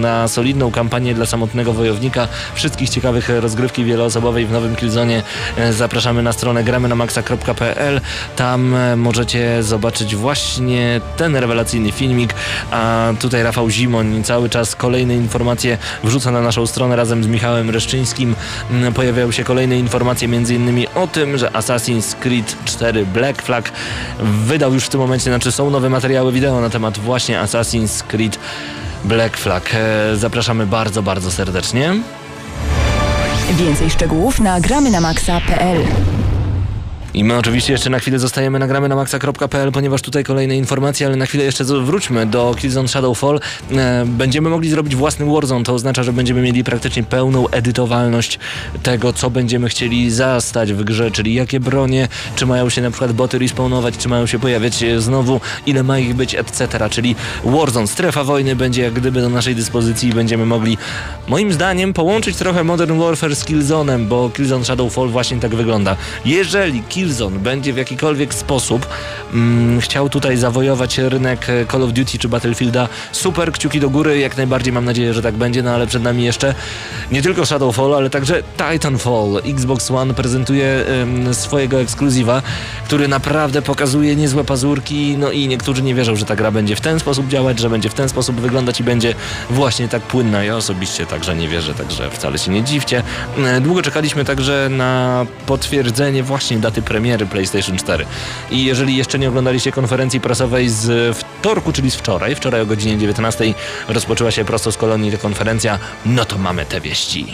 [0.00, 2.28] na solidną kampanię dla samotnego wojownika.
[2.54, 5.22] Wszystkich ciekawych rozgrywki wieloosobowej w nowym Killzone
[5.56, 8.00] e, zapraszamy na stronę gramy na maxa.pl.
[8.36, 12.34] Tam e, możecie zobaczyć właśnie ten rewelacyjny filmik,
[12.70, 17.70] a tutaj Rafał Zimoń cały czas kolejne informacje wrzuca na naszą stronę razem z Michałem
[17.70, 18.34] Reszczyńskim.
[18.94, 20.86] Pojawiają się kolejne informacje m.in.
[20.94, 23.72] o tym, że Assassin's Creed 4 Black Flag
[24.20, 28.38] wydał już w tym momencie, znaczy są nowe materiały wideo na temat właśnie Assassin's Creed
[29.04, 29.70] Black Flag.
[29.74, 31.94] E, Zapraszamy bardzo, bardzo serdecznie.
[33.52, 35.78] Więcej szczegółów na gramy na maxa.pl.
[37.16, 41.16] I my oczywiście jeszcze na chwilę zostajemy nagramy na maxa.pl, ponieważ tutaj kolejne informacje, ale
[41.16, 43.40] na chwilę jeszcze wróćmy do Killzone Shadowfall.
[43.72, 48.38] E, będziemy mogli zrobić własny Warzone, to oznacza, że będziemy mieli praktycznie pełną edytowalność
[48.82, 53.12] tego, co będziemy chcieli zastać w grze, czyli jakie bronie, czy mają się na przykład
[53.12, 56.88] boty respawnować, czy mają się pojawiać e, znowu, ile ma ich być, etc.
[56.90, 60.78] Czyli Warzone, strefa wojny będzie jak gdyby do naszej dyspozycji i będziemy mogli,
[61.28, 65.96] moim zdaniem, połączyć trochę Modern Warfare z Killzone'em, bo Killzone Shadowfall właśnie tak wygląda.
[66.24, 67.05] Jeżeli Killzone
[67.38, 68.86] będzie w jakikolwiek sposób
[69.34, 74.18] mm, chciał tutaj zawojować rynek e, Call of Duty czy Battlefielda, super, kciuki do góry,
[74.18, 76.54] jak najbardziej mam nadzieję, że tak będzie, no ale przed nami jeszcze
[77.12, 79.42] nie tylko Shadowfall, ale także Titanfall.
[79.44, 82.42] Xbox One prezentuje em, swojego ekskluzywa,
[82.84, 86.80] który naprawdę pokazuje niezłe pazurki, no i niektórzy nie wierzą, że ta gra będzie w
[86.80, 89.14] ten sposób działać, że będzie w ten sposób wyglądać i będzie
[89.50, 90.44] właśnie tak płynna.
[90.44, 93.02] Ja osobiście także nie wierzę, także wcale się nie dziwcie.
[93.38, 98.06] E, Długo czekaliśmy także na potwierdzenie właśnie daty premiery PlayStation 4.
[98.50, 102.98] I jeżeli jeszcze nie oglądaliście konferencji prasowej z wtorku, czyli z wczoraj, wczoraj o godzinie
[102.98, 103.54] 19
[103.88, 107.26] rozpoczęła się prosto z kolonii ta konferencja, no to mamy te wieści.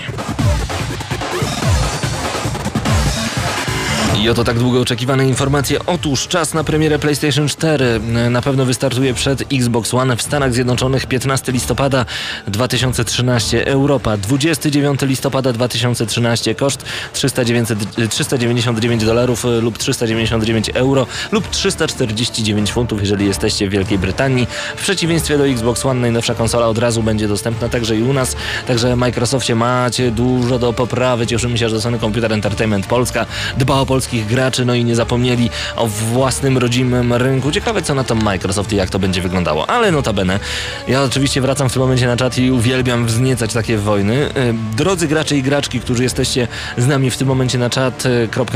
[4.23, 5.79] I oto tak długo oczekiwane informacje.
[5.87, 8.01] Otóż czas na premierę PlayStation 4
[8.31, 12.07] na pewno wystartuje przed Xbox One w Stanach Zjednoczonych 15 listopada
[12.47, 13.67] 2013.
[13.67, 16.55] Europa 29 listopada 2013.
[16.55, 17.69] Koszt 309,
[18.11, 24.47] 399 dolarów e, lub 399 euro lub 349 funtów, jeżeli jesteście w Wielkiej Brytanii.
[24.77, 28.37] W przeciwieństwie do Xbox One najnowsza konsola od razu będzie dostępna także i u nas.
[28.67, 31.27] Także Microsoftie macie dużo do poprawy.
[31.27, 33.27] Cieszymy się, że Sony Computer Entertainment Polska
[33.59, 37.53] dba o polskich graczy, no i nie zapomnieli o własnym rodzimym rynku.
[37.53, 39.71] Ciekawe co na to Microsoft i jak to będzie wyglądało.
[39.71, 40.41] Ale notabene,
[40.89, 44.15] ja oczywiście wracam w tym momencie na czat i uwielbiam wzniecać takie wojny.
[44.15, 46.49] Y, Drodzy gracze i graczki, którzy jesteście
[46.79, 48.05] z nami w tym momencie na czat,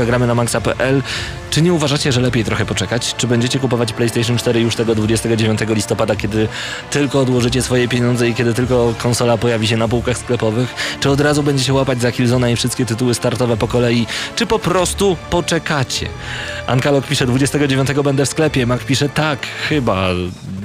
[0.05, 1.01] gramy na maxa.pl,
[1.49, 3.15] czy nie uważacie, że lepiej trochę poczekać?
[3.17, 6.47] Czy będziecie kupować PlayStation 4 już tego 29 listopada, kiedy
[6.89, 10.97] tylko odłożycie swoje pieniądze i kiedy tylko konsola pojawi się na półkach sklepowych?
[10.99, 14.07] Czy od razu będziecie łapać za Killzona i wszystkie tytuły startowe po kolei?
[14.35, 16.07] Czy po prostu poczekacie.
[16.67, 19.39] Ankalog pisze 29 będę w sklepie, Mac pisze tak,
[19.69, 20.07] chyba.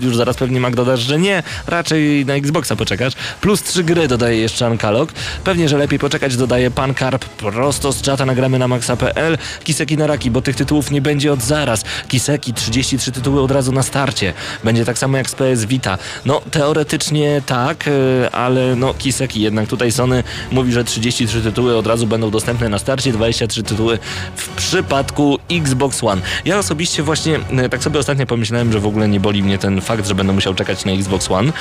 [0.00, 3.12] Już zaraz pewnie Mac dodasz, że nie, raczej na Xboxa poczekasz.
[3.40, 5.12] Plus trzy gry dodaje jeszcze Ankalog.
[5.44, 9.38] Pewnie, że lepiej poczekać dodaje Pan Karp prosto z czata nagramy na maxa.pl.
[9.64, 11.84] Kiseki na raki, bo tych tytułów nie będzie od zaraz.
[12.08, 14.32] Kiseki, 33 tytuły od razu na starcie.
[14.64, 15.98] Będzie tak samo jak z PS Vita.
[16.24, 21.86] No, teoretycznie tak, e, ale no, Kiseki jednak tutaj Sony mówi, że 33 tytuły od
[21.86, 23.98] razu będą dostępne na starcie, 23 tytuły
[24.36, 26.22] w przypadku Xbox One.
[26.44, 29.80] Ja osobiście właśnie e, tak sobie ostatnio pomyślałem, że w ogóle nie boli mnie ten
[29.80, 31.52] fakt, że będę musiał czekać na Xbox One.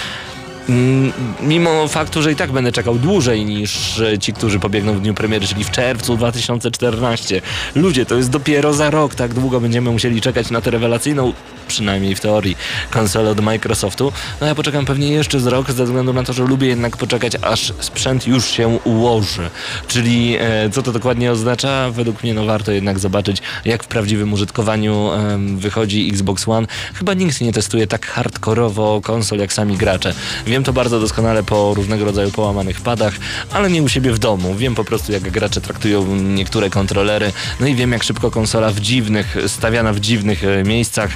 [0.69, 5.01] Mm, Mimo faktu, że i tak będę czekał dłużej niż e, ci, którzy pobiegną w
[5.01, 7.41] dniu premiery, czyli w czerwcu 2014.
[7.75, 11.33] Ludzie, to jest dopiero za rok, tak długo będziemy musieli czekać na tę rewelacyjną,
[11.67, 12.57] przynajmniej w teorii,
[12.91, 14.11] konsolę od Microsoftu.
[14.41, 17.33] No ja poczekam pewnie jeszcze z rok, ze względu na to, że lubię jednak poczekać,
[17.41, 19.49] aż sprzęt już się ułoży.
[19.87, 21.91] Czyli e, co to dokładnie oznacza?
[21.91, 26.67] Według mnie no warto jednak zobaczyć, jak w prawdziwym użytkowaniu em, wychodzi Xbox One.
[26.93, 30.13] Chyba nikt nie testuje tak hardkorowo konsol jak sami gracze.
[30.51, 33.13] Wiem to bardzo doskonale po różnego rodzaju połamanych padach,
[33.51, 34.55] ale nie u siebie w domu.
[34.55, 37.33] Wiem po prostu, jak gracze traktują niektóre kontrolery.
[37.59, 41.11] No i wiem, jak szybko konsola w dziwnych, stawiana w dziwnych e, miejscach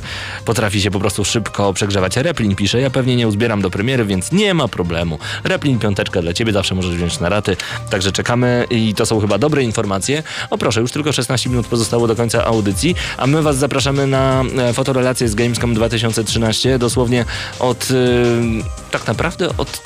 [0.46, 2.18] potrafi się po prostu szybko przegrzewać.
[2.18, 5.20] Replin pisze, ja pewnie nie uzbieram do premiery, więc nie ma problemu.
[5.44, 7.58] Replin piąteczka dla ciebie, zawsze możesz wziąć na raty.
[7.90, 10.24] Także czekamy i to są chyba dobre informacje.
[10.50, 14.44] O proszę, już tylko 16 minut pozostało do końca audycji, a my was zapraszamy na
[14.58, 17.26] e, fotorelację z Gamescom 2013, dosłownie
[17.60, 19.25] od e, tak naprawdę
[19.58, 19.82] od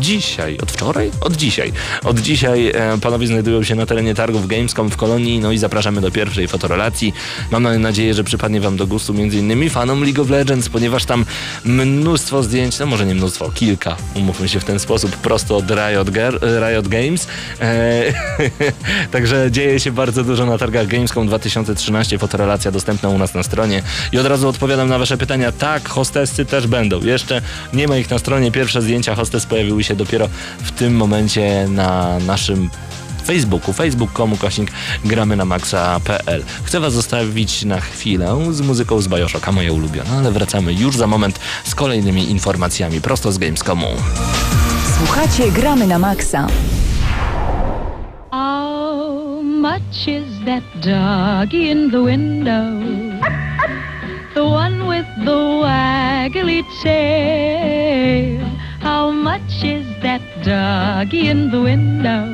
[0.00, 1.10] dzisiaj, od wczoraj?
[1.20, 1.72] Od dzisiaj.
[2.04, 6.00] Od dzisiaj e, panowie znajdują się na terenie targów Gamescom w Kolonii, no i zapraszamy
[6.00, 7.14] do pierwszej fotorelacji.
[7.50, 11.24] Mam nadzieję, że przypadnie wam do gustu między innymi fanom League of Legends, ponieważ tam
[11.64, 16.10] mnóstwo zdjęć, no może nie mnóstwo, kilka, umówmy się w ten sposób, prosto od Riot,
[16.10, 16.38] Ger-
[16.68, 17.26] Riot Games.
[17.60, 18.02] E,
[19.12, 23.82] także dzieje się bardzo dużo na targach Gamescom 2013, fotorelacja dostępna u nas na stronie.
[24.12, 25.52] I od razu odpowiadam na wasze pytania.
[25.52, 27.00] Tak, hostessy też będą.
[27.00, 28.52] Jeszcze nie ma ich na stronie.
[28.52, 30.28] Pierwsze zdjęcia hostes pojawiły się dopiero
[30.58, 32.70] w tym momencie na naszym
[33.24, 34.72] Facebooku, facebook.com kośnik
[35.04, 36.44] gramy na maxa.pl.
[36.64, 41.06] Chcę was zostawić na chwilę z muzyką z Bioshocka, moja ulubiona, ale wracamy już za
[41.06, 43.86] moment z kolejnymi informacjami prosto z Gamescomu.
[44.98, 46.46] Słuchacie Gramy na Maxa.
[48.30, 52.82] How much is that dog in the window?
[54.34, 58.61] The one with the waggly tail.
[58.82, 62.24] How much is that dog in the window?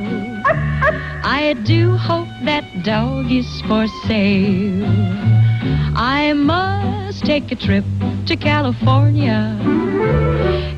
[1.23, 4.87] I do hope that dog is for sale.
[5.95, 7.85] I must take a trip
[8.25, 9.59] to California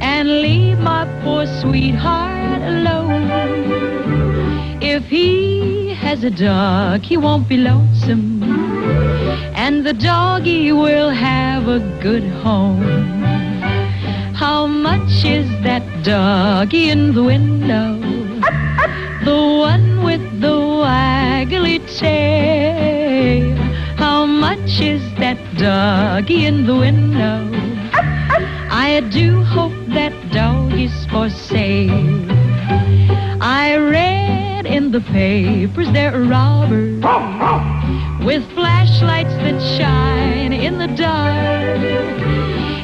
[0.01, 3.31] and leave my poor sweetheart alone.
[4.83, 8.43] If he has a dog, he won't be lonesome.
[9.55, 13.20] And the doggy will have a good home.
[14.41, 18.01] How much is that doggy in the window?
[19.23, 23.55] The one with the waggly tail.
[23.99, 27.51] How much is that doggy in the window?
[28.71, 32.25] I do hope that dog is for sale.
[33.43, 37.05] I read in the papers there are robbers
[38.25, 41.83] with flashlights that shine in the dark.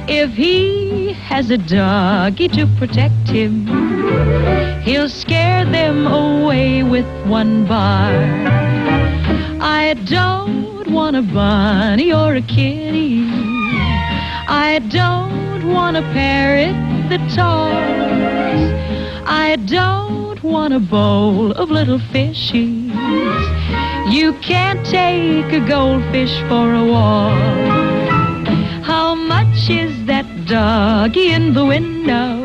[0.07, 3.67] If he has a doggy to protect him,
[4.83, 8.15] he'll scare them away with one bark.
[9.61, 13.25] I don't want a bunny or a kitty.
[14.49, 16.77] I don't want a parrot
[17.11, 17.77] that talks.
[19.29, 22.95] I don't want a bowl of little fishies.
[24.13, 27.86] You can't take a goldfish for a walk.
[30.47, 32.43] Doggy in the window?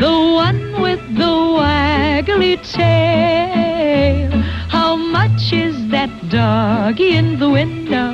[0.00, 0.14] The
[0.46, 4.30] one with the waggly tail.
[4.68, 8.10] How much is that doggy in the window?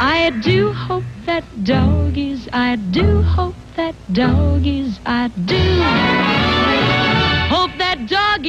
[0.00, 5.62] I do hope that doggies, I do hope that doggies, I do
[7.52, 8.46] hope that dog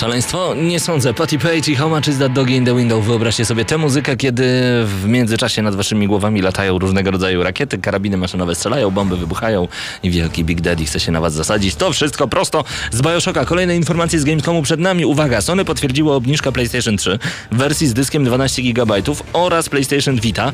[0.00, 0.54] Szaleństwo?
[0.54, 1.14] Nie sądzę.
[1.14, 3.04] Patty Page i How Much Is That Dog in the Window.
[3.04, 4.42] Wyobraźcie sobie tę muzykę, kiedy
[4.84, 9.68] w międzyczasie nad waszymi głowami latają różnego rodzaju rakiety, karabiny maszynowe strzelają, bomby wybuchają
[10.02, 11.74] i wielki Big Daddy chce się na was zasadzić.
[11.74, 13.44] To wszystko prosto z Bioshocka.
[13.44, 15.04] Kolejne informacje z Gamescomu przed nami.
[15.04, 17.18] Uwaga, Sony potwierdziło obniżkę PlayStation 3
[17.52, 18.94] w wersji z dyskiem 12 GB
[19.32, 20.52] oraz PlayStation Vita.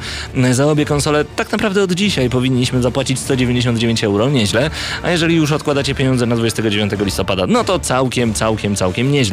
[0.50, 4.30] Za obie konsole tak naprawdę od dzisiaj powinniśmy zapłacić 199 euro.
[4.30, 4.70] Nieźle.
[5.02, 9.31] A jeżeli już odkładacie pieniądze na 29 listopada, no to całkiem, całkiem, całkiem nieźle.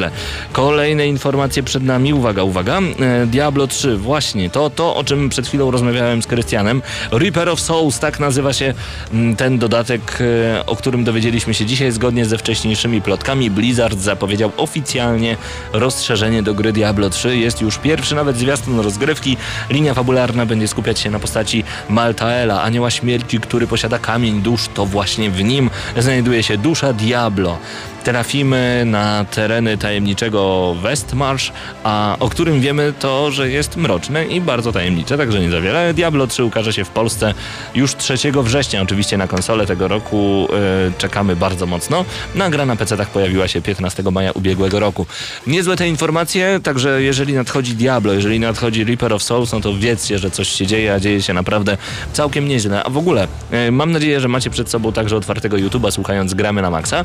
[0.52, 2.14] Kolejne informacje przed nami.
[2.14, 2.78] Uwaga, uwaga.
[2.78, 6.82] E, Diablo 3, właśnie to, to o czym przed chwilą rozmawiałem z Krystianem.
[7.12, 8.74] Reaper of Souls, tak nazywa się
[9.12, 13.50] mm, ten dodatek, e, o którym dowiedzieliśmy się dzisiaj zgodnie ze wcześniejszymi plotkami.
[13.50, 15.36] Blizzard zapowiedział oficjalnie
[15.72, 17.36] rozszerzenie do gry Diablo 3.
[17.36, 19.36] Jest już pierwszy nawet zwiastun rozgrywki.
[19.70, 24.68] Linia fabularna będzie skupiać się na postaci Maltaela, anioła śmierci, który posiada kamień dusz.
[24.74, 27.58] To właśnie w nim znajduje się dusza Diablo.
[28.04, 31.52] Trafimy na tereny tajemniczego Westmarsh,
[31.84, 35.94] a o którym wiemy to, że jest mroczne i bardzo tajemnicze, także nie za wiele.
[35.94, 37.34] Diablo 3 ukaże się w Polsce
[37.74, 40.48] już 3 września, oczywiście na konsolę tego roku
[40.86, 42.04] yy, czekamy bardzo mocno.
[42.34, 45.06] Nagra na PC-tach pojawiła się 15 maja ubiegłego roku.
[45.46, 50.18] Niezłe te informacje, także jeżeli nadchodzi Diablo, jeżeli nadchodzi Reaper of Souls, no to wiedzcie,
[50.18, 51.76] że coś się dzieje, a dzieje się naprawdę
[52.12, 52.84] całkiem nieźle.
[52.84, 56.62] A w ogóle yy, mam nadzieję, że macie przed sobą także otwartego YouTube'a, słuchając Gramy
[56.62, 57.04] na Maxa.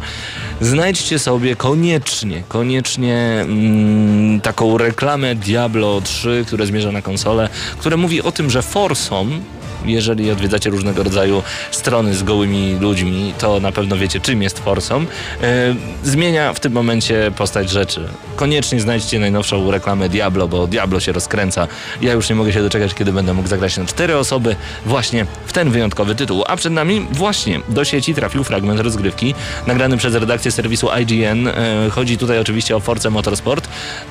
[0.61, 2.64] Znajdźcie sobie koniecznie, koniecznie
[3.41, 7.49] mm, taką reklamę Diablo 3, które zmierza na konsolę,
[7.79, 9.41] które mówi o tym, że Forsom
[9.87, 15.07] jeżeli odwiedzacie różnego rodzaju strony z gołymi ludźmi, to na pewno wiecie, czym jest Forsom.
[15.41, 18.07] E, zmienia w tym momencie postać rzeczy.
[18.35, 21.67] Koniecznie znajdźcie najnowszą reklamę Diablo, bo Diablo się rozkręca.
[22.01, 24.55] Ja już nie mogę się doczekać, kiedy będę mógł zagrać na cztery osoby
[24.85, 26.43] właśnie w ten wyjątkowy tytuł.
[26.47, 29.35] A przed nami właśnie do sieci trafił fragment rozgrywki
[29.67, 31.47] nagrany przez redakcję serwisu IGN.
[31.47, 31.53] E,
[31.91, 33.67] chodzi tutaj oczywiście o Force Motorsport.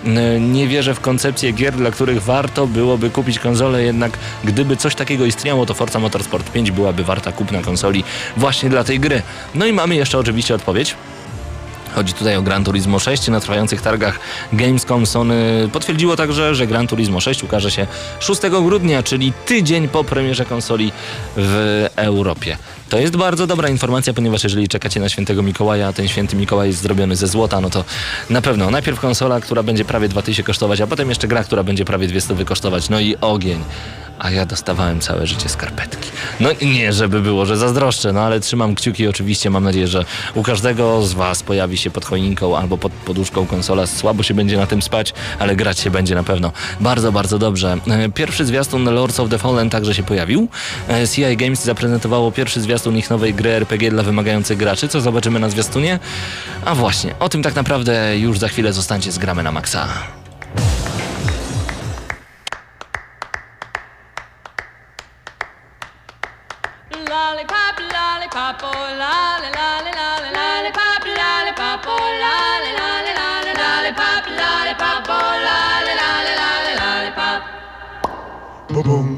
[0.06, 4.94] E, nie wierzę w koncepcję gier, dla których warto byłoby kupić konsolę, jednak gdyby coś
[4.94, 8.04] takiego istniało, to Forza Motorsport 5 byłaby warta kupna konsoli
[8.36, 9.22] właśnie dla tej gry.
[9.54, 10.94] No i mamy jeszcze oczywiście odpowiedź.
[11.94, 13.28] Chodzi tutaj o Gran Turismo 6.
[13.28, 14.20] Na trwających targach
[14.52, 17.86] Gamescom Sony potwierdziło także, że Gran Turismo 6 ukaże się
[18.20, 20.92] 6 grudnia, czyli tydzień po premierze konsoli
[21.36, 22.56] w Europie.
[22.94, 26.68] To jest bardzo dobra informacja, ponieważ jeżeli czekacie na świętego Mikołaja, a ten święty Mikołaj
[26.68, 27.84] jest zrobiony ze złota, no to
[28.30, 31.84] na pewno najpierw konsola, która będzie prawie 2000 kosztować, a potem jeszcze gra, która będzie
[31.84, 32.88] prawie 200 kosztować.
[32.88, 33.64] No i ogień
[34.18, 36.10] a ja dostawałem całe życie skarpetki.
[36.40, 40.42] No nie, żeby było, że zazdroszczę, no ale trzymam kciuki oczywiście, mam nadzieję, że u
[40.42, 43.86] każdego z Was pojawi się pod choinką albo pod poduszką konsola.
[43.86, 47.78] Słabo się będzie na tym spać, ale grać się będzie na pewno bardzo, bardzo dobrze.
[47.86, 50.48] E, pierwszy zwiastun Lords of the Fallen także się pojawił.
[50.88, 54.88] E, CI Games zaprezentowało pierwszy zwiastun ich nowej gry RPG dla wymagających graczy.
[54.88, 55.98] Co zobaczymy na zwiastunie?
[56.64, 59.88] A właśnie, o tym tak naprawdę już za chwilę zostańcie z gramy na maksa.
[67.14, 68.72] lollipop, lollipop, oh
[69.02, 76.74] lolly, lolly, lolly, lollipop, lollipop, oh lolly, lolly, lolly, lollipop, lollipop, oh lolly, lolly, lolly,
[76.82, 77.40] lollipop.
[78.68, 79.13] Boom, boom, boom.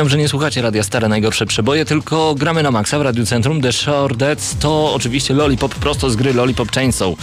[0.00, 3.60] Przypominam, że nie słuchacie Radia Stare Najgorsze Przeboje, tylko gramy na maksa w Radiu Centrum.
[3.60, 4.14] The Shore
[4.60, 7.14] to oczywiście Lollipop prosto z gry Lollipop Chainsaw.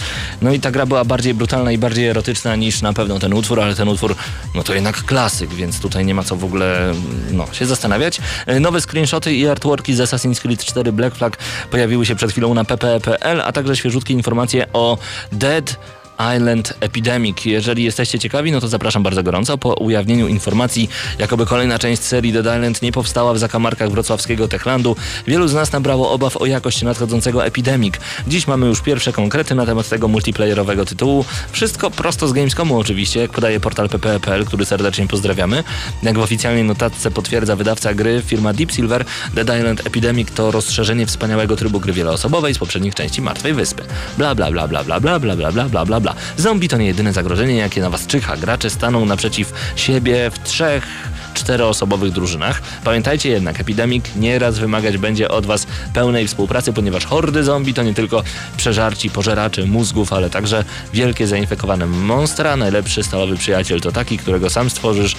[0.42, 3.60] No i ta gra była bardziej brutalna i bardziej erotyczna niż na pewno ten utwór,
[3.60, 4.14] ale ten utwór,
[4.54, 6.94] no to jednak klasyk, więc tutaj nie ma co w ogóle
[7.30, 8.20] no, się zastanawiać.
[8.46, 11.36] E, Nowe screenshoty i artworki z Assassin's Creed 4 Black Flag
[11.70, 14.98] pojawiły się przed chwilą na ppe.pl, a także świeżutkie informacje o
[15.32, 15.76] Dead
[16.36, 17.44] Island Epidemic.
[17.44, 19.58] Jeżeli jesteście ciekawi, no to zapraszam bardzo gorąco.
[19.58, 24.96] Po ujawnieniu informacji, jakoby kolejna część serii Dead Island nie powstała w zakamarkach wrocławskiego Techlandu,
[25.26, 27.94] wielu z nas nabrało obaw o jakość nadchodzącego Epidemic.
[28.26, 31.24] Dziś mamy już pierwsze konkrety na temat tego multiplayerowego tytułu.
[31.52, 35.64] Wszystko prosto z Gamescomu oczywiście, jak podaje portal pp.pl, który serdecznie pozdrawiamy.
[36.02, 39.04] Jak w oficjalnej notatce potwierdza wydawca gry, firma Deep Silver,
[39.34, 43.82] Dead Island Epidemic to rozszerzenie wspaniałego trybu gry wieloosobowej z poprzednich części Martwej Wyspy.
[44.18, 47.12] Bla bla bla bla bla bla bla bla bla bla bla Zombie to nie jedyne
[47.12, 48.36] zagrożenie, jakie na was czyha.
[48.36, 52.62] Gracze staną naprzeciw siebie w trzech czteroosobowych drużynach.
[52.84, 57.94] Pamiętajcie jednak, Epidemic nieraz wymagać będzie od Was pełnej współpracy, ponieważ hordy zombie to nie
[57.94, 58.22] tylko
[58.56, 62.56] przeżarci pożeracze mózgów, ale także wielkie zainfekowane monstra.
[62.56, 65.16] Najlepszy stalowy przyjaciel to taki, którego sam stworzysz.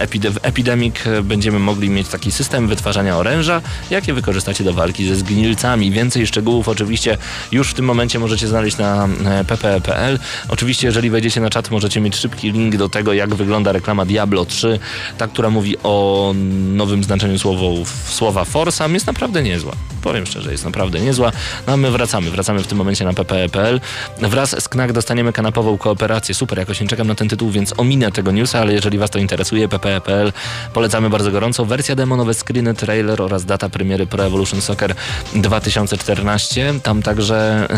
[0.00, 5.08] Epide- w Epidemic e, będziemy mogli mieć taki system wytwarzania oręża, jakie wykorzystacie do walki
[5.08, 5.90] ze zgnilcami.
[5.90, 7.18] Więcej szczegółów oczywiście
[7.52, 10.18] już w tym momencie możecie znaleźć na e, pp.pl.
[10.48, 14.44] Oczywiście, jeżeli wejdziecie na czat, możecie mieć szybki link do tego, jak wygląda reklama Diablo
[14.44, 14.78] 3,
[15.18, 16.34] ta, która mówi o
[16.72, 17.70] nowym znaczeniu słowo,
[18.08, 19.72] słowa Forsam, jest naprawdę niezła.
[20.02, 21.32] Powiem szczerze, jest naprawdę niezła.
[21.66, 23.80] No a my wracamy, wracamy w tym momencie na pp.pl.
[24.18, 26.34] Wraz z KNAK dostaniemy kanapową kooperację.
[26.34, 29.18] Super, jakoś nie czekam na ten tytuł, więc ominę tego newsa, ale jeżeli Was to
[29.18, 30.32] interesuje, pp.pl
[30.74, 31.64] polecamy bardzo gorąco.
[31.64, 34.94] Wersja demo, nowe screeny, trailer oraz data premiery Pro Evolution Soccer
[35.34, 36.74] 2014.
[36.82, 37.68] Tam także,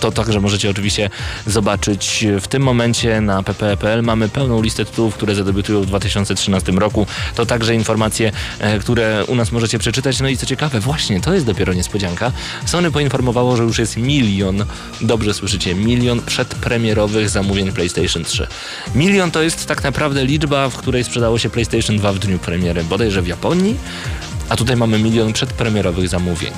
[0.00, 1.10] to także możecie oczywiście
[1.46, 4.02] zobaczyć w tym momencie na pp.pl.
[4.02, 7.03] Mamy pełną listę tytułów, które zadebiutują w 2013 roku.
[7.34, 10.20] To także informacje, e, które u nas możecie przeczytać.
[10.20, 12.32] No i co ciekawe, właśnie to jest dopiero niespodzianka.
[12.66, 14.64] Sony poinformowało, że już jest milion,
[15.00, 18.46] dobrze słyszycie, milion przedpremierowych zamówień PlayStation 3.
[18.94, 22.84] Milion to jest tak naprawdę liczba, w której sprzedało się PlayStation 2 w dniu premiery,
[22.84, 23.76] bodajże w Japonii,
[24.48, 26.52] a tutaj mamy milion przedpremierowych zamówień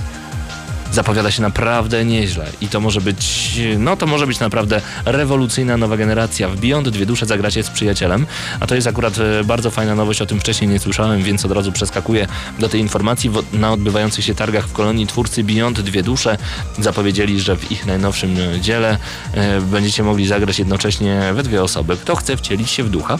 [0.97, 5.97] zapowiada się naprawdę nieźle i to może być, no to może być naprawdę rewolucyjna nowa
[5.97, 6.49] generacja.
[6.49, 8.27] W Beyond dwie dusze zagracie z przyjacielem,
[8.61, 11.53] a to jest akurat e, bardzo fajna nowość, o tym wcześniej nie słyszałem, więc od
[11.53, 12.27] razu przeskakuję
[12.59, 13.31] do tej informacji.
[13.53, 16.39] Na odbywających się targach w kolonii twórcy Beyond dwie dusze
[16.79, 18.99] zapowiedzieli, że w ich najnowszym e, dziele
[19.35, 21.97] e, będziecie mogli zagrać jednocześnie we dwie osoby.
[21.97, 23.19] Kto chce wcielić się w ducha?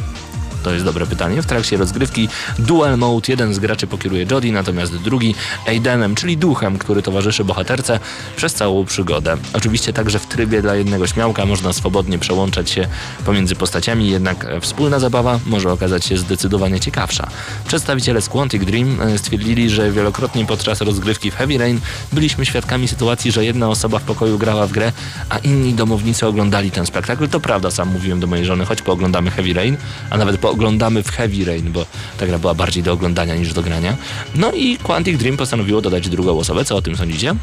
[0.67, 1.43] To jest dobre pytanie.
[1.43, 5.35] W trakcie rozgrywki Dual Mode jeden z graczy pokieruje Jodie, natomiast drugi
[5.67, 8.01] Aidenem, czyli duchem, który towarzyszy bohaterce
[8.37, 9.37] przez całą przygodę.
[9.53, 12.89] Oczywiście także w trybie dla jednego śmiałka można swobodnie przełączać się
[13.25, 17.29] pomiędzy postaciami, jednak wspólna zabawa może okazać się zdecydowanie ciekawsza.
[17.69, 21.81] Przedstawiciele z Quantic Dream e, stwierdzili, że wielokrotnie podczas rozgrywki w Heavy Rain
[22.13, 24.93] byliśmy świadkami sytuacji, że jedna osoba w pokoju grała w grę,
[25.29, 27.29] a inni domownicy oglądali ten spektakl.
[27.29, 29.77] To prawda, sam mówiłem do mojej żony, choć pooglądamy Heavy Rain,
[30.11, 31.87] a nawet pooglądamy w Heavy Rain, bo
[32.19, 33.97] ta gra była bardziej do oglądania niż do grania.
[34.35, 36.65] No i Quantic Dream postanowiło dodać drugą osobę.
[36.65, 37.35] Co o tym sądzicie?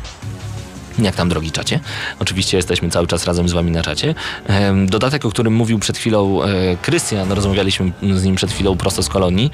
[0.99, 1.79] Jak tam, drogi czacie?
[2.19, 4.15] Oczywiście jesteśmy cały czas razem z wami na czacie.
[4.85, 6.47] Dodatek, o którym mówił przed chwilą e,
[6.81, 9.51] Krystian, rozmawialiśmy z nim przed chwilą prosto z kolonii.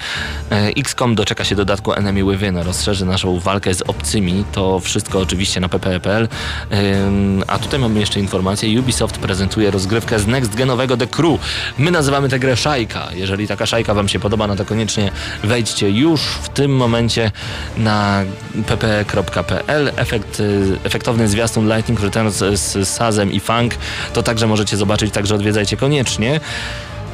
[0.52, 4.44] E, XCOM doczeka się dodatku Enemy Within, rozszerzy naszą walkę z obcymi.
[4.52, 6.28] To wszystko oczywiście na pp.pl.
[7.48, 8.80] A tutaj mamy jeszcze informację.
[8.80, 11.40] Ubisoft prezentuje rozgrywkę z next genowego The Crew.
[11.78, 13.08] My nazywamy tę grę Szajka.
[13.14, 15.12] Jeżeli taka szajka wam się podoba, no to koniecznie
[15.44, 17.32] wejdźcie już w tym momencie
[17.78, 18.24] na
[18.68, 19.92] pp.pl.
[19.96, 23.74] Efekt, y, efektowny zwiastun Lightning Returns z Sazem i Funk
[24.14, 26.40] to także możecie zobaczyć, także odwiedzajcie koniecznie.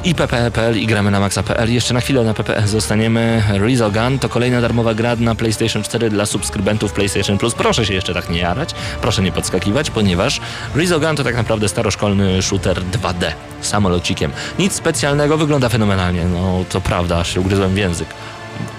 [0.04, 1.72] I pp.pl i gramy na maxa.pl.
[1.72, 3.42] Jeszcze na chwilę na pp zostaniemy.
[3.48, 7.54] Rezogun to kolejna darmowa gra na PlayStation 4 dla subskrybentów PlayStation Plus.
[7.54, 10.40] Proszę się jeszcze tak nie jarać, proszę nie podskakiwać, ponieważ
[10.74, 14.30] Rezogun to tak naprawdę staroszkolny shooter 2D samolocikiem.
[14.58, 16.24] Nic specjalnego, wygląda fenomenalnie.
[16.24, 18.08] No to prawda, aż się ugryzłem w język.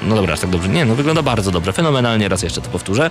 [0.01, 0.69] No dobra, aż tak dobrze.
[0.69, 3.09] Nie, no wygląda bardzo dobrze, fenomenalnie, raz jeszcze to powtórzę.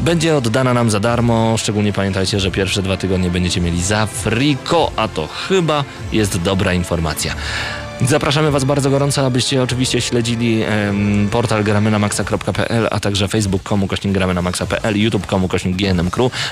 [0.00, 4.92] Będzie oddana nam za darmo, szczególnie pamiętajcie, że pierwsze dwa tygodnie będziecie mieli za friko,
[4.96, 7.34] a to chyba jest dobra informacja.
[8.06, 13.88] Zapraszamy Was bardzo gorąco, abyście oczywiście śledzili em, portal gramy na maxa.pl, a także facebook.com
[13.88, 15.76] kośnik gramy na maxa.pl, youtube.com kośnik.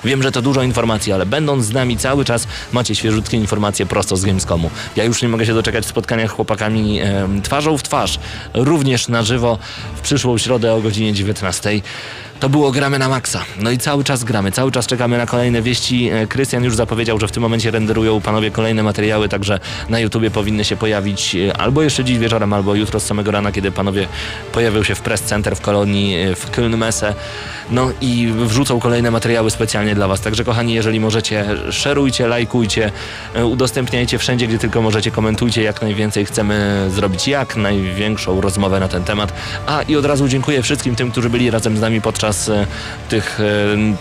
[0.04, 4.16] Wiem, że to dużo informacji, ale będąc z nami cały czas macie świeżutkie informacje prosto
[4.16, 4.70] z Gamescomu.
[4.96, 8.18] Ja już nie mogę się doczekać spotkania z chłopakami em, twarzą w twarz,
[8.54, 9.58] również na żywo
[9.96, 11.70] w przyszłą środę o godzinie 19.
[12.40, 13.44] To było Gramy na Maxa.
[13.58, 16.10] No i cały czas gramy, cały czas czekamy na kolejne wieści.
[16.10, 20.30] E, Krystian już zapowiedział, że w tym momencie renderują panowie kolejne materiały, także na YouTubie
[20.30, 24.08] powinny się pojawić e, albo jeszcze dziś wieczorem, albo jutro z samego rana, kiedy panowie
[24.52, 27.14] pojawią się w Press Center w kolonii e, w Kölnmesse.
[27.70, 30.20] No i wrzucą kolejne materiały specjalnie dla was.
[30.20, 32.92] Także kochani, jeżeli możecie, szerujcie, lajkujcie,
[33.44, 36.26] udostępniajcie wszędzie, gdzie tylko możecie, komentujcie jak najwięcej.
[36.26, 39.32] Chcemy zrobić jak największą rozmowę na ten temat.
[39.66, 42.66] A i od razu dziękuję wszystkim tym, którzy byli razem z nami podczas e,
[43.08, 43.44] tych e,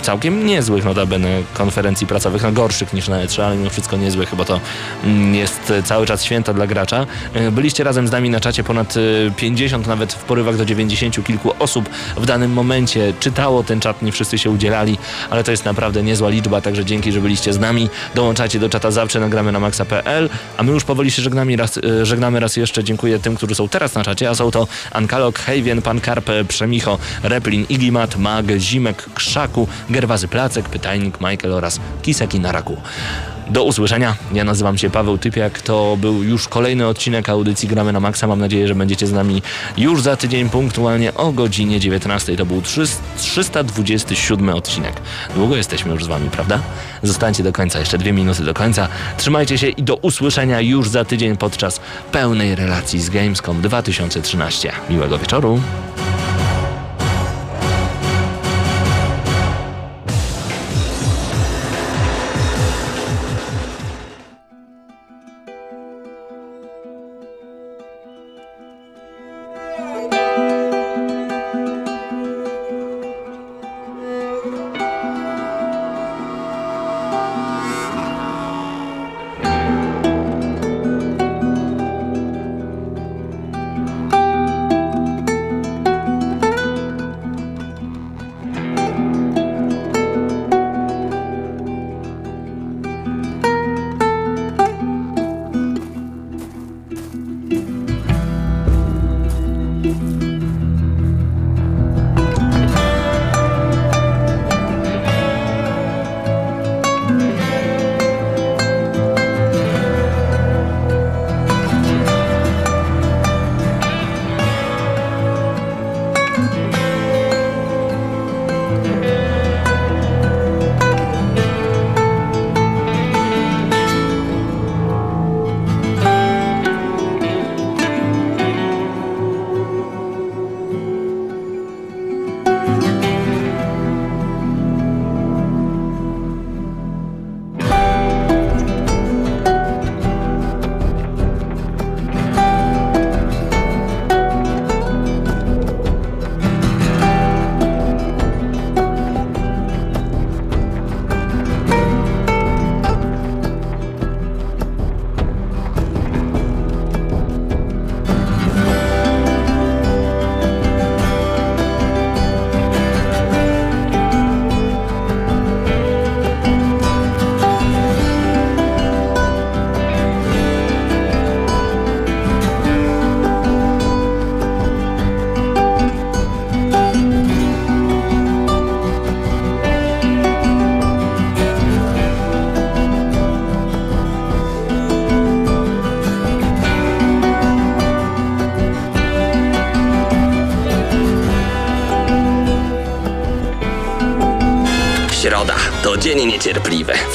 [0.01, 4.45] całkiem niezłych notabene konferencji pracowych, no gorszych niż na E3, ale mimo wszystko niezłych, bo
[4.45, 4.59] to
[5.03, 7.05] mm, jest cały czas święto dla gracza.
[7.33, 11.25] E, Byliście razem z nami na czacie ponad e, 50, nawet w porywach do 90
[11.25, 14.97] kilku osób w danym momencie czytało ten czat, nie wszyscy się udzielali,
[15.29, 17.89] ale to jest naprawdę niezła liczba, także dzięki, że byliście z nami.
[18.15, 22.39] Dołączacie do czata zawsze, nagramy na maxa.pl, a my już powoli się żegnamy raz, żegnamy
[22.39, 22.83] raz jeszcze.
[22.83, 26.97] Dziękuję tym, którzy są teraz na czacie, a są to Ankalok, Hejwien, Pan Karpe, Przemicho,
[27.23, 32.77] Replin, Igimat, Mag, Zimek, Krzaku, Gerwazy Placek, Pytajnik, Michael oraz Kiseki na raku.
[33.49, 34.15] Do usłyszenia.
[34.33, 35.61] Ja nazywam się Paweł Typiak.
[35.61, 38.27] To był już kolejny odcinek audycji Gramy na Maxa.
[38.27, 39.41] Mam nadzieję, że będziecie z nami
[39.77, 42.35] już za tydzień punktualnie o godzinie 19.
[42.35, 44.93] To był 300 327 odcinek.
[45.35, 46.59] Długo jesteśmy już z wami, prawda?
[47.03, 48.87] Zostańcie do końca, jeszcze dwie minuty do końca.
[49.17, 51.79] Trzymajcie się i do usłyszenia już za tydzień podczas
[52.11, 54.71] pełnej relacji z Gamescom 2013.
[54.89, 55.61] Miłego wieczoru.